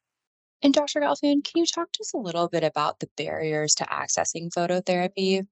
And 0.61 0.73
Dr. 0.73 1.01
Gelfand, 1.01 1.43
can 1.43 1.59
you 1.61 1.65
talk 1.65 1.91
to 1.93 2.01
us 2.01 2.13
a 2.13 2.17
little 2.17 2.47
bit 2.47 2.63
about 2.63 2.99
the 2.99 3.09
barriers 3.17 3.75
to 3.75 3.83
accessing 3.85 4.49
phototherapy? 4.49 5.45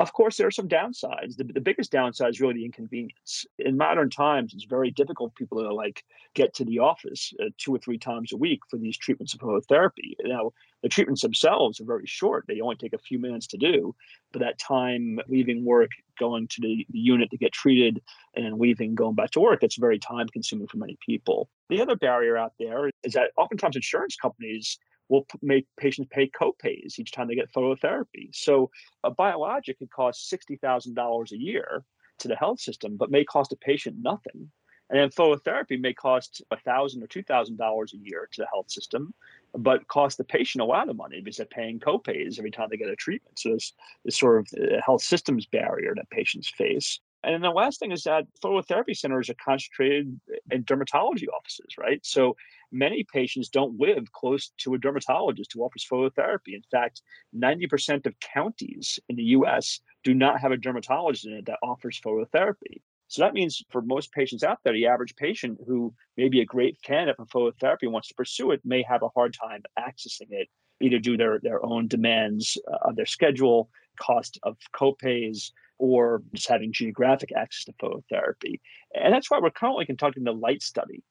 Of 0.00 0.12
course, 0.12 0.36
there 0.36 0.48
are 0.48 0.52
some 0.52 0.68
downsides. 0.68 1.36
The, 1.36 1.44
the 1.44 1.60
biggest 1.60 1.92
downside 1.92 2.30
is 2.30 2.40
really 2.40 2.54
the 2.54 2.64
inconvenience. 2.64 3.46
In 3.60 3.76
modern 3.76 4.10
times, 4.10 4.52
it's 4.52 4.64
very 4.64 4.90
difficult 4.90 5.30
for 5.32 5.38
people 5.38 5.62
to 5.62 5.72
like 5.72 6.02
get 6.34 6.52
to 6.54 6.64
the 6.64 6.80
office 6.80 7.32
uh, 7.40 7.50
two 7.58 7.72
or 7.72 7.78
three 7.78 7.98
times 7.98 8.32
a 8.32 8.36
week 8.36 8.58
for 8.68 8.76
these 8.76 8.98
treatments 8.98 9.34
of 9.34 9.40
phototherapy. 9.40 10.14
Now, 10.24 10.50
the 10.82 10.88
treatments 10.88 11.22
themselves 11.22 11.80
are 11.80 11.84
very 11.84 12.06
short; 12.06 12.44
they 12.48 12.60
only 12.60 12.74
take 12.74 12.92
a 12.92 12.98
few 12.98 13.20
minutes 13.20 13.46
to 13.48 13.56
do. 13.56 13.94
But 14.32 14.40
that 14.40 14.58
time 14.58 15.20
leaving 15.28 15.64
work, 15.64 15.90
going 16.18 16.48
to 16.48 16.60
the, 16.60 16.84
the 16.90 16.98
unit 16.98 17.30
to 17.30 17.38
get 17.38 17.52
treated, 17.52 18.02
and 18.34 18.44
then 18.44 18.58
leaving, 18.58 18.96
going 18.96 19.14
back 19.14 19.30
to 19.32 19.40
work, 19.40 19.60
that's 19.60 19.78
very 19.78 20.00
time 20.00 20.26
consuming 20.26 20.66
for 20.66 20.78
many 20.78 20.98
people. 21.06 21.48
The 21.70 21.80
other 21.80 21.96
barrier 21.96 22.36
out 22.36 22.52
there 22.58 22.90
is 23.02 23.14
that 23.14 23.30
oftentimes 23.36 23.76
insurance 23.76 24.16
companies 24.16 24.78
will 25.08 25.26
make 25.42 25.66
patients 25.78 26.08
pay 26.10 26.28
copays 26.28 26.98
each 26.98 27.12
time 27.12 27.28
they 27.28 27.34
get 27.34 27.52
phototherapy. 27.52 28.30
So 28.32 28.70
a 29.02 29.10
biologic 29.10 29.78
could 29.78 29.90
cost 29.90 30.32
$60,000 30.32 31.32
a 31.32 31.36
year 31.36 31.84
to 32.18 32.28
the 32.28 32.36
health 32.36 32.60
system, 32.60 32.96
but 32.96 33.10
may 33.10 33.24
cost 33.24 33.52
a 33.52 33.56
patient 33.56 33.96
nothing. 34.00 34.50
And 34.90 34.98
then 35.00 35.08
phototherapy 35.08 35.80
may 35.80 35.94
cost 35.94 36.42
1,000 36.48 37.02
or 37.02 37.06
$2,000 37.06 37.92
a 37.92 37.96
year 37.96 38.28
to 38.32 38.40
the 38.42 38.46
health 38.52 38.70
system, 38.70 39.14
but 39.54 39.86
cost 39.88 40.18
the 40.18 40.24
patient 40.24 40.62
a 40.62 40.66
lot 40.66 40.90
of 40.90 40.96
money 40.96 41.20
because 41.20 41.38
they're 41.38 41.46
paying 41.46 41.80
copays 41.80 42.38
every 42.38 42.50
time 42.50 42.68
they 42.70 42.76
get 42.76 42.90
a 42.90 42.96
treatment. 42.96 43.38
So 43.38 43.50
there's 43.50 43.72
this 44.04 44.18
sort 44.18 44.40
of 44.40 44.48
uh, 44.60 44.80
health 44.84 45.02
systems 45.02 45.46
barrier 45.46 45.94
that 45.96 46.10
patients 46.10 46.52
face. 46.56 47.00
And 47.24 47.42
the 47.42 47.50
last 47.50 47.80
thing 47.80 47.92
is 47.92 48.04
that 48.04 48.26
phototherapy 48.42 48.96
centers 48.96 49.30
are 49.30 49.36
concentrated 49.44 50.20
in 50.50 50.64
dermatology 50.64 51.26
offices, 51.28 51.76
right? 51.78 52.04
So 52.04 52.36
many 52.70 53.04
patients 53.04 53.48
don't 53.48 53.78
live 53.78 54.12
close 54.12 54.52
to 54.58 54.74
a 54.74 54.78
dermatologist 54.78 55.52
who 55.52 55.62
offers 55.62 55.86
phototherapy. 55.90 56.54
In 56.54 56.62
fact, 56.70 57.02
90% 57.34 58.06
of 58.06 58.18
counties 58.20 58.98
in 59.08 59.16
the 59.16 59.22
US 59.22 59.80
do 60.02 60.14
not 60.14 60.40
have 60.40 60.52
a 60.52 60.56
dermatologist 60.56 61.26
in 61.26 61.34
it 61.34 61.46
that 61.46 61.58
offers 61.62 62.00
phototherapy. 62.04 62.82
So 63.08 63.22
that 63.22 63.34
means 63.34 63.62
for 63.70 63.82
most 63.82 64.12
patients 64.12 64.42
out 64.42 64.58
there, 64.64 64.72
the 64.72 64.86
average 64.86 65.14
patient 65.16 65.58
who 65.66 65.94
may 66.16 66.28
be 66.28 66.40
a 66.40 66.46
great 66.46 66.80
candidate 66.82 67.16
for 67.16 67.52
phototherapy 67.52 67.82
and 67.82 67.92
wants 67.92 68.08
to 68.08 68.14
pursue 68.14 68.50
it 68.50 68.60
may 68.64 68.82
have 68.82 69.02
a 69.02 69.08
hard 69.08 69.34
time 69.34 69.62
accessing 69.78 70.30
it, 70.30 70.48
either 70.80 70.98
due 70.98 71.12
to 71.12 71.18
their, 71.18 71.38
their 71.40 71.64
own 71.64 71.86
demands 71.86 72.58
uh, 72.70 72.88
of 72.88 72.96
their 72.96 73.06
schedule, 73.06 73.68
cost 74.00 74.38
of 74.42 74.56
copays, 74.74 75.52
or 75.78 76.22
just 76.34 76.48
having 76.48 76.72
geographic 76.72 77.30
access 77.36 77.64
to 77.64 77.72
phototherapy. 77.74 78.60
And 78.94 79.12
that's 79.12 79.30
why 79.30 79.38
we're 79.40 79.50
currently 79.50 79.86
conducting 79.86 80.24
the 80.24 80.32
LIGHT 80.32 80.62
study. 80.62 81.02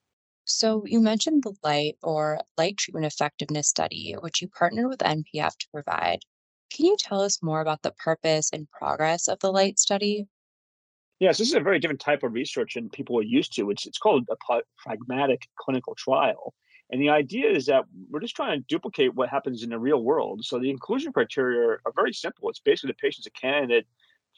So, 0.46 0.84
you 0.86 1.00
mentioned 1.00 1.42
the 1.42 1.54
LIGHT 1.62 1.96
or 2.02 2.40
Light 2.58 2.76
Treatment 2.76 3.06
Effectiveness 3.06 3.68
Study, 3.68 4.14
which 4.20 4.42
you 4.42 4.48
partnered 4.48 4.88
with 4.88 4.98
NPF 4.98 5.56
to 5.56 5.68
provide. 5.72 6.20
Can 6.70 6.86
you 6.86 6.96
tell 6.98 7.22
us 7.22 7.42
more 7.42 7.60
about 7.60 7.82
the 7.82 7.92
purpose 7.92 8.50
and 8.52 8.70
progress 8.70 9.28
of 9.28 9.38
the 9.40 9.52
LIGHT 9.52 9.78
study? 9.78 10.26
Yes, 11.20 11.38
this 11.38 11.48
is 11.48 11.54
a 11.54 11.60
very 11.60 11.78
different 11.78 12.00
type 12.00 12.22
of 12.22 12.32
research 12.32 12.74
than 12.74 12.90
people 12.90 13.18
are 13.18 13.22
used 13.22 13.54
to. 13.54 13.70
It's, 13.70 13.86
it's 13.86 13.98
called 13.98 14.28
a 14.30 14.60
pragmatic 14.76 15.48
clinical 15.56 15.94
trial. 15.94 16.52
And 16.90 17.00
the 17.00 17.08
idea 17.08 17.50
is 17.50 17.66
that 17.66 17.84
we're 18.10 18.20
just 18.20 18.36
trying 18.36 18.60
to 18.60 18.66
duplicate 18.68 19.14
what 19.14 19.30
happens 19.30 19.62
in 19.62 19.70
the 19.70 19.78
real 19.78 20.02
world. 20.02 20.44
So 20.44 20.58
the 20.58 20.70
inclusion 20.70 21.12
criteria 21.12 21.78
are 21.86 21.92
very 21.94 22.12
simple. 22.12 22.50
It's 22.50 22.60
basically 22.60 22.88
the 22.88 22.94
patient's 22.94 23.26
a 23.26 23.30
candidate 23.30 23.86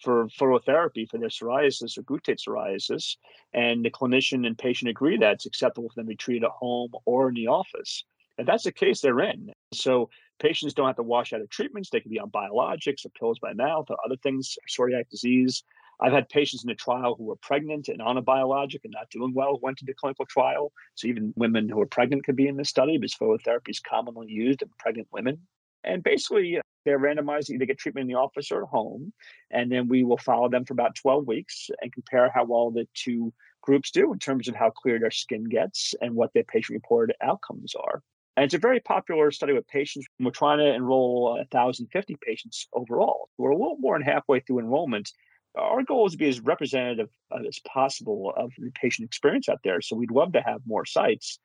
for 0.03 0.27
phototherapy 0.29 1.09
for 1.09 1.19
their 1.19 1.29
psoriasis 1.29 1.97
or 1.99 2.03
guttate 2.03 2.39
psoriasis, 2.39 3.17
and 3.53 3.85
the 3.85 3.91
clinician 3.91 4.47
and 4.47 4.59
patient 4.59 4.91
agree 4.91 5.17
that 5.19 5.35
it's 5.35 5.47
acceptable 5.47 5.89
for 5.89 5.95
them 5.97 6.07
to 6.07 6.11
be 6.11 6.17
treated 6.17 6.45
at 6.45 6.51
home 6.51 6.91
or 7.05 7.29
in 7.29 7.35
the 7.35 7.47
office. 7.47 8.05
If 8.39 8.47
that's 8.47 8.65
the 8.65 8.73
case, 8.73 9.01
they're 9.01 9.21
in. 9.21 9.51
So 9.73 10.11
patients 10.39 10.75
don't 10.75 10.87
have 10.87 10.97
to 10.97 11.03
wash 11.03 11.33
out 11.33 11.41
of 11.41 11.49
treatments. 11.49 11.89
They 11.89 12.01
can 12.01 12.11
be 12.11 12.21
on 12.21 12.31
biologics 12.31 13.07
or 13.07 13.11
pills 13.19 13.39
by 13.39 13.55
mouth 13.55 13.87
or 13.89 13.97
other 14.05 14.17
things, 14.17 14.57
psoriatic 14.69 15.09
disease. 15.09 15.65
I've 16.01 16.13
had 16.13 16.29
patients 16.29 16.63
in 16.63 16.69
the 16.69 16.75
trial 16.75 17.15
who 17.17 17.25
were 17.25 17.37
pregnant 17.37 17.89
and 17.89 18.03
on 18.03 18.19
a 18.19 18.23
biologic 18.23 18.85
and 18.85 18.93
not 18.93 19.09
doing 19.11 19.33
well 19.33 19.59
went 19.63 19.81
into 19.81 19.95
clinical 19.95 20.27
trial. 20.27 20.73
So 20.95 21.09
even 21.09 21.33
women 21.37 21.71
who 21.71 21.81
are 21.81 21.87
pregnant 21.87 22.25
could 22.25 22.37
be 22.37 22.49
in 22.49 22.57
this 22.57 22.69
study 22.69 22.99
because 22.99 23.15
phototherapy 23.15 23.71
is 23.71 23.81
commonly 23.81 24.29
used 24.29 24.61
in 24.61 24.69
pregnant 24.79 25.09
women. 25.11 25.39
And 25.85 26.03
basically, 26.03 26.61
they're 26.87 26.99
randomized 26.99 27.51
either 27.51 27.67
get 27.67 27.79
treatment 27.79 28.05
in 28.05 28.09
the 28.09 28.19
office 28.19 28.51
or 28.51 28.63
at 28.63 28.69
home. 28.69 29.13
And 29.51 29.71
then 29.71 29.89
we 29.89 30.05
will 30.05 30.17
follow 30.17 30.49
them 30.49 30.65
for 30.65 30.73
about 30.73 30.95
12 30.95 31.27
weeks 31.27 31.69
and 31.83 31.93
compare 31.93 32.31
how 32.35 32.45
well 32.45 32.71
the 32.71 32.89
two 32.95 33.35
groups 33.61 33.91
do 33.91 34.13
in 34.13 34.19
terms 34.19 34.49
of 34.49 34.55
how 34.55 34.71
clear 34.71 34.99
their 34.99 35.11
skin 35.11 35.45
gets 35.45 35.95
and 36.01 36.15
what 36.15 36.33
their 36.33 36.45
patient 36.45 36.77
reported 36.77 37.17
outcomes 37.21 37.75
are. 37.75 38.03
And 38.37 38.45
it's 38.45 38.55
a 38.55 38.59
very 38.59 38.81
popular 38.81 39.31
study 39.31 39.53
with 39.53 39.67
patients. 39.67 40.07
We're 40.21 40.31
trying 40.31 40.59
to 40.59 40.73
enroll 40.73 41.35
1,050 41.37 42.17
patients 42.25 42.69
overall. 42.73 43.29
We're 43.37 43.51
a 43.51 43.57
little 43.57 43.79
more 43.79 43.99
than 43.99 44.07
halfway 44.07 44.41
through 44.41 44.61
enrollment. 44.61 45.11
Our 45.59 45.83
goal 45.83 46.07
is 46.07 46.13
to 46.13 46.19
be 46.19 46.29
as 46.29 46.41
representative 46.41 47.09
as 47.35 47.59
possible 47.67 48.33
of 48.37 48.53
the 48.59 48.71
patient 48.73 49.07
experience 49.07 49.49
out 49.49 49.61
there. 49.65 49.81
So 49.81 49.97
we'd 49.97 50.11
love 50.11 50.33
to 50.35 50.43
have 50.43 50.61
more 50.67 50.85
sites 50.85 51.41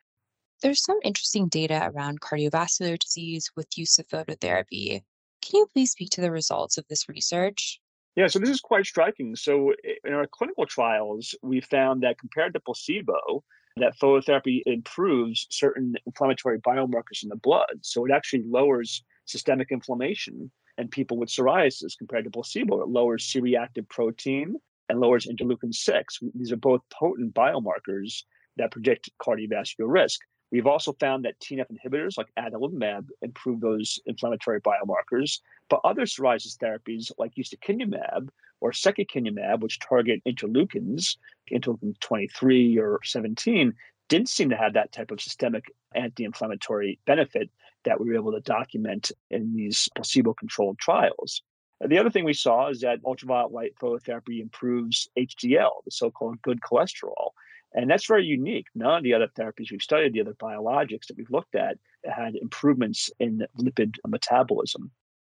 there's 0.62 0.84
some 0.84 1.00
interesting 1.04 1.48
data 1.48 1.92
around 1.94 2.22
cardiovascular 2.22 2.98
disease 2.98 3.52
with 3.56 3.78
use 3.78 3.98
of 4.00 4.08
phototherapy. 4.08 5.02
Can 5.42 5.60
you 5.60 5.68
please 5.74 5.92
speak 5.92 6.10
to 6.12 6.22
the 6.22 6.32
results 6.32 6.78
of 6.78 6.86
this 6.88 7.10
research? 7.10 7.80
Yeah, 8.16 8.28
so 8.28 8.40
this 8.40 8.50
is 8.50 8.60
quite 8.60 8.86
striking. 8.86 9.36
So 9.36 9.74
in 10.04 10.14
our 10.14 10.28
clinical 10.28 10.66
trials, 10.66 11.34
we 11.42 11.62
found 11.62 12.04
that 12.04 12.20
compared 12.20 12.54
to 12.54 12.60
placebo, 12.60 13.44
that 13.78 13.98
phototherapy 13.98 14.62
improves 14.66 15.48
certain 15.50 15.96
inflammatory 16.06 16.60
biomarkers 16.60 17.24
in 17.24 17.30
the 17.30 17.38
blood. 17.38 17.80
So 17.82 18.06
it 18.06 18.12
actually 18.12 18.44
lowers 18.46 19.04
systemic 19.26 19.72
inflammation 19.72 20.52
in 20.78 20.90
people 20.90 21.18
with 21.18 21.30
psoriasis 21.30 21.98
compared 21.98 22.26
to 22.26 22.30
placebo. 22.32 22.82
It 22.82 22.90
lowers 22.90 23.26
C-reactive 23.26 23.88
protein 23.88 24.56
and 24.90 25.00
lowers 25.00 25.26
interleukin 25.26 25.74
6. 25.74 26.20
These 26.36 26.52
are 26.52 26.58
both 26.58 26.82
potent 26.90 27.34
biomarkers 27.34 28.24
that 28.58 28.72
predict 28.72 29.10
cardiovascular 29.22 29.88
risk. 29.88 30.20
We've 30.52 30.68
also 30.68 30.94
found 30.94 31.24
that 31.26 31.40
TNF 31.40 31.68
inhibitors 31.72 32.18
like 32.18 32.28
adalimumab 32.38 33.08
improve 33.22 33.62
those 33.62 34.00
inflammatory 34.06 34.60
biomarkers, 34.60 35.40
but 35.70 35.80
other 35.84 36.04
psoriasis 36.04 36.58
therapies 36.58 37.12
like 37.18 37.36
ustekinumab 37.36 38.30
or 38.60 38.72
secukinumab, 38.72 39.62
which 39.62 39.80
target 39.80 40.22
interleukins, 40.28 41.16
interleukin 41.52 41.98
23 42.00 42.78
or 42.78 43.00
17, 43.04 43.74
didn't 44.10 44.30
seem 44.30 44.50
to 44.50 44.58
have 44.58 44.74
that 44.74 44.92
type 44.92 45.10
of 45.12 45.22
systemic 45.22 45.72
anti 45.96 46.26
inflammatory 46.26 47.00
benefit 47.06 47.50
that 47.86 48.00
we 48.00 48.10
were 48.10 48.16
able 48.16 48.34
to 48.34 48.42
document 48.42 49.12
in 49.30 49.56
these 49.56 49.88
placebo 49.96 50.34
controlled 50.34 50.78
trials. 50.78 51.42
The 51.80 51.98
other 51.98 52.12
thing 52.12 52.26
we 52.26 52.34
saw 52.34 52.70
is 52.70 52.82
that 52.82 53.00
ultraviolet 53.06 53.54
light 53.54 53.74
phototherapy 53.82 54.42
improves 54.42 55.08
HDL, 55.18 55.84
the 55.86 55.92
so 55.92 56.12
called 56.12 56.42
good 56.42 56.60
cholesterol. 56.62 57.32
And 57.74 57.90
that's 57.90 58.08
very 58.08 58.26
unique. 58.26 58.68
None 58.76 58.98
of 58.98 59.04
the 59.04 59.14
other 59.14 59.28
therapies 59.28 59.72
we've 59.72 59.82
studied, 59.82 60.14
the 60.14 60.22
other 60.22 60.34
biologics 60.34 61.08
that 61.08 61.18
we've 61.18 61.30
looked 61.30 61.56
at, 61.56 61.78
had 62.04 62.36
improvements 62.36 63.10
in 63.20 63.46
lipid 63.58 63.96
metabolism. 64.06 64.92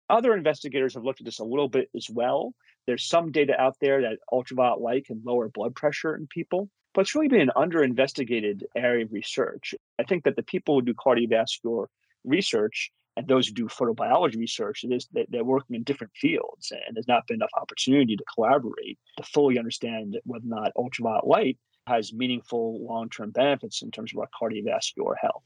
Other 0.09 0.33
investigators 0.33 0.93
have 0.93 1.03
looked 1.03 1.21
at 1.21 1.25
this 1.25 1.39
a 1.39 1.43
little 1.43 1.67
bit 1.69 1.89
as 1.95 2.09
well. 2.09 2.53
There's 2.87 3.05
some 3.05 3.31
data 3.31 3.59
out 3.59 3.75
there 3.79 4.01
that 4.01 4.19
ultraviolet 4.31 4.81
light 4.81 5.05
can 5.05 5.21
lower 5.23 5.49
blood 5.49 5.75
pressure 5.75 6.15
in 6.15 6.27
people, 6.27 6.69
but 6.93 7.01
it's 7.01 7.13
really 7.13 7.27
been 7.27 7.41
an 7.41 7.51
under 7.55 7.83
investigated 7.83 8.65
area 8.75 9.05
of 9.05 9.13
research. 9.13 9.75
I 9.99 10.03
think 10.03 10.23
that 10.23 10.35
the 10.35 10.43
people 10.43 10.75
who 10.75 10.81
do 10.81 10.93
cardiovascular 10.93 11.87
research 12.23 12.91
and 13.15 13.27
those 13.27 13.47
who 13.47 13.53
do 13.53 13.67
photobiology 13.67 14.37
research, 14.37 14.83
it 14.83 14.93
is 14.93 15.07
they're 15.11 15.43
working 15.43 15.75
in 15.75 15.83
different 15.83 16.13
fields, 16.15 16.71
and 16.71 16.95
there's 16.95 17.07
not 17.07 17.27
been 17.27 17.35
enough 17.35 17.51
opportunity 17.55 18.15
to 18.15 18.23
collaborate 18.33 18.97
to 19.17 19.23
fully 19.23 19.59
understand 19.59 20.17
whether 20.23 20.45
or 20.45 20.49
not 20.49 20.71
ultraviolet 20.75 21.27
light 21.27 21.57
has 21.89 22.13
meaningful 22.13 22.79
long-term 22.85 23.31
benefits 23.31 23.81
in 23.81 23.91
terms 23.91 24.13
of 24.13 24.19
our 24.19 24.29
cardiovascular 24.39 25.15
health. 25.19 25.43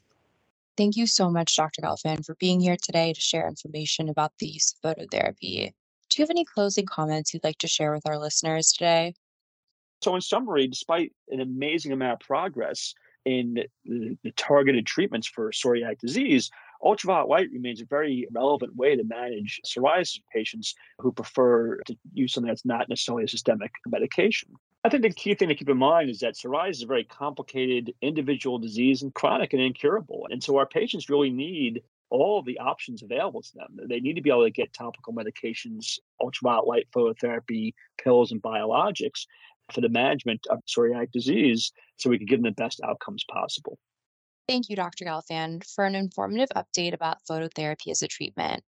Thank 0.76 0.96
you 0.96 1.08
so 1.08 1.30
much, 1.30 1.56
Dr. 1.56 1.82
Gelfand, 1.82 2.26
for 2.26 2.36
being 2.36 2.60
here 2.60 2.78
today 2.82 3.14
to 3.14 3.22
share 3.22 3.48
information 3.48 4.10
about 4.10 4.34
the 4.40 4.48
use 4.48 4.74
of 4.74 4.98
phototherapy. 4.98 5.72
Do 6.10 6.22
you 6.22 6.24
have 6.24 6.30
any 6.30 6.46
closing 6.46 6.86
comments 6.86 7.34
you'd 7.34 7.44
like 7.44 7.60
to 7.60 7.68
share 7.68 7.94
with 7.94 8.08
our 8.08 8.20
listeners 8.20 8.72
today? 8.72 9.14
So, 10.02 10.16
in 10.16 10.22
summary, 10.22 10.68
despite 10.68 11.14
an 11.30 11.40
amazing 11.40 11.92
amount 11.92 12.14
of 12.14 12.28
progress 12.28 12.94
in 13.26 13.64
the, 13.86 14.18
the 14.24 14.32
targeted 14.32 14.86
treatments 14.86 15.28
for 15.28 15.52
psoriatic 15.52 16.00
disease, 16.00 16.50
ultraviolet 16.84 17.30
light 17.30 17.48
remains 17.52 17.82
a 17.82 17.86
very 17.86 18.28
relevant 18.32 18.76
way 18.76 18.96
to 18.96 19.04
manage 19.04 19.62
psoriasis 19.66 20.20
patients 20.34 20.76
who 21.00 21.12
prefer 21.12 21.78
to 21.86 21.96
use 22.14 22.34
something 22.34 22.50
that's 22.50 22.66
not 22.66 22.90
necessarily 22.90 23.24
a 23.24 23.28
systemic 23.28 23.72
medication. 23.88 24.50
I 24.84 24.90
think 24.90 25.04
the 25.04 25.14
key 25.14 25.34
thing 25.34 25.48
to 25.48 25.56
keep 25.56 25.70
in 25.70 25.78
mind 25.78 26.10
is 26.10 26.20
that 26.20 26.36
psoriasis 26.36 26.72
is 26.72 26.84
a 26.84 26.88
very 26.88 27.06
complicated 27.06 27.94
individual 28.02 28.60
disease 28.60 29.02
and 29.02 29.14
chronic 29.14 29.54
and 29.54 29.62
incurable. 29.62 30.28
And 30.30 30.44
so 30.44 30.58
our 30.58 30.66
patients 30.66 31.10
really 31.10 31.30
need 31.30 31.82
all 32.10 32.44
the 32.44 32.60
options 32.60 33.02
available 33.02 33.42
to 33.42 33.56
them. 33.56 33.88
They 33.88 34.00
need 34.00 34.16
to 34.16 34.22
be 34.22 34.30
able 34.30 34.44
to 34.44 34.52
get 34.52 34.74
topical 34.74 35.14
medications, 35.14 36.00
ultraviolet 36.22 36.68
light 36.68 36.88
phototherapy, 36.96 37.74
pills, 37.98 38.32
and 38.32 38.42
biologics 38.42 39.26
for 39.72 39.82
the 39.82 39.90
management 39.90 40.46
of 40.50 40.60
psoriatic 40.68 41.12
disease 41.12 41.72
so 41.96 42.10
we 42.10 42.18
can 42.18 42.28
give 42.28 42.42
them 42.42 42.52
the 42.52 42.62
best 42.62 42.82
outcomes 42.84 43.24
possible. 43.32 43.80
Thank 44.48 44.70
you, 44.70 44.76
Dr. 44.76 45.06
Gelfand, 45.06 45.66
for 45.66 45.86
an 45.86 45.96
informative 45.96 46.50
update 46.56 46.94
about 46.94 47.24
phototherapy 47.30 47.92
as 47.92 48.02
a 48.02 48.08
treatment. 48.10 48.64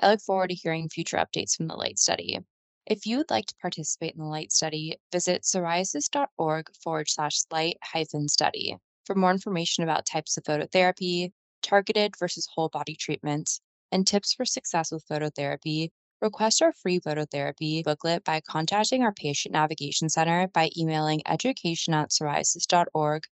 I 0.00 0.10
look 0.10 0.20
forward 0.20 0.48
to 0.48 0.56
hearing 0.56 0.88
future 0.88 1.18
updates 1.18 1.56
from 1.56 1.68
the 1.68 1.76
LIGHT 1.76 1.98
study. 2.00 2.40
If 2.86 3.06
you 3.06 3.18
would 3.18 3.30
like 3.30 3.46
to 3.46 3.54
participate 3.62 4.14
in 4.14 4.20
the 4.20 4.26
LIGHT 4.26 4.50
study, 4.50 4.96
visit 5.12 5.42
psoriasis.org 5.42 6.66
forward 6.82 7.08
slash 7.08 7.42
light 7.52 7.78
hyphen 7.82 8.28
study 8.28 8.76
for 9.06 9.14
more 9.14 9.30
information 9.30 9.84
about 9.84 10.04
types 10.04 10.36
of 10.36 10.44
phototherapy, 10.44 11.30
targeted 11.62 12.16
versus 12.18 12.48
whole 12.52 12.68
body 12.68 12.96
treatments, 12.96 13.60
and 13.92 14.06
tips 14.06 14.34
for 14.34 14.44
success 14.44 14.90
with 14.90 15.06
phototherapy. 15.06 15.90
Request 16.20 16.60
our 16.60 16.72
free 16.72 16.98
phototherapy 16.98 17.84
booklet 17.84 18.24
by 18.24 18.40
contacting 18.40 19.02
our 19.02 19.12
Patient 19.12 19.52
Navigation 19.52 20.08
Center 20.08 20.48
by 20.48 20.70
emailing 20.76 21.22
education 21.26 21.94
at 21.94 22.10
psoriasis.org 22.10 23.22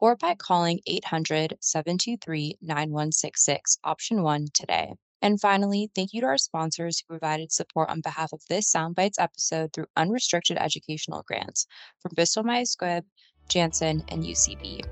or 0.00 0.16
by 0.16 0.34
calling 0.34 0.80
800 0.86 1.56
723 1.60 2.56
9166, 2.60 3.78
option 3.84 4.22
1 4.22 4.46
today. 4.54 4.92
And 5.20 5.40
finally, 5.40 5.90
thank 5.94 6.12
you 6.12 6.20
to 6.20 6.28
our 6.28 6.38
sponsors 6.38 7.00
who 7.00 7.18
provided 7.18 7.50
support 7.50 7.90
on 7.90 8.00
behalf 8.00 8.32
of 8.32 8.40
this 8.48 8.72
Soundbites 8.72 9.18
episode 9.18 9.72
through 9.72 9.86
unrestricted 9.96 10.56
educational 10.58 11.24
grants 11.26 11.66
from 12.00 12.12
Bristol 12.14 12.44
Myers 12.44 12.76
Squibb, 12.76 13.02
Janssen, 13.48 14.04
and 14.08 14.22
UCB. 14.22 14.86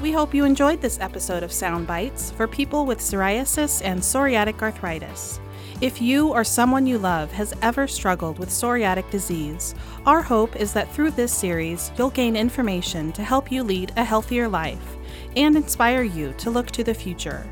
We 0.00 0.12
hope 0.12 0.34
you 0.34 0.44
enjoyed 0.44 0.80
this 0.80 1.00
episode 1.00 1.42
of 1.42 1.50
Soundbites 1.50 2.32
for 2.34 2.46
people 2.46 2.84
with 2.84 2.98
psoriasis 2.98 3.82
and 3.84 4.00
psoriatic 4.00 4.60
arthritis. 4.60 5.40
If 5.82 6.00
you 6.00 6.28
or 6.28 6.42
someone 6.42 6.86
you 6.86 6.96
love 6.96 7.30
has 7.32 7.52
ever 7.60 7.86
struggled 7.86 8.38
with 8.38 8.48
psoriatic 8.48 9.10
disease, 9.10 9.74
our 10.06 10.22
hope 10.22 10.56
is 10.56 10.72
that 10.72 10.90
through 10.90 11.10
this 11.10 11.34
series, 11.34 11.92
you'll 11.98 12.08
gain 12.08 12.34
information 12.34 13.12
to 13.12 13.22
help 13.22 13.52
you 13.52 13.62
lead 13.62 13.92
a 13.94 14.02
healthier 14.02 14.48
life 14.48 14.96
and 15.36 15.54
inspire 15.54 16.02
you 16.02 16.32
to 16.38 16.48
look 16.48 16.70
to 16.70 16.82
the 16.82 16.94
future. 16.94 17.46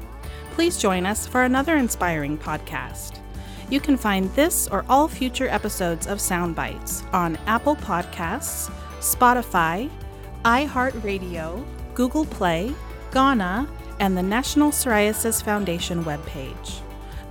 Please 0.52 0.78
join 0.78 1.04
us 1.04 1.26
for 1.26 1.42
another 1.42 1.76
inspiring 1.76 2.38
podcast. 2.38 3.18
You 3.68 3.78
can 3.78 3.98
find 3.98 4.34
this 4.34 4.68
or 4.68 4.86
all 4.88 5.06
future 5.06 5.48
episodes 5.48 6.06
of 6.06 6.16
Soundbites 6.16 7.04
on 7.12 7.36
Apple 7.46 7.76
Podcasts, 7.76 8.70
Spotify, 9.00 9.90
iHeartRadio, 10.46 11.62
Google 11.92 12.24
Play, 12.24 12.74
Gaana, 13.10 13.68
and 14.00 14.16
the 14.16 14.22
National 14.22 14.70
Psoriasis 14.70 15.42
Foundation 15.42 16.02
webpage. 16.04 16.80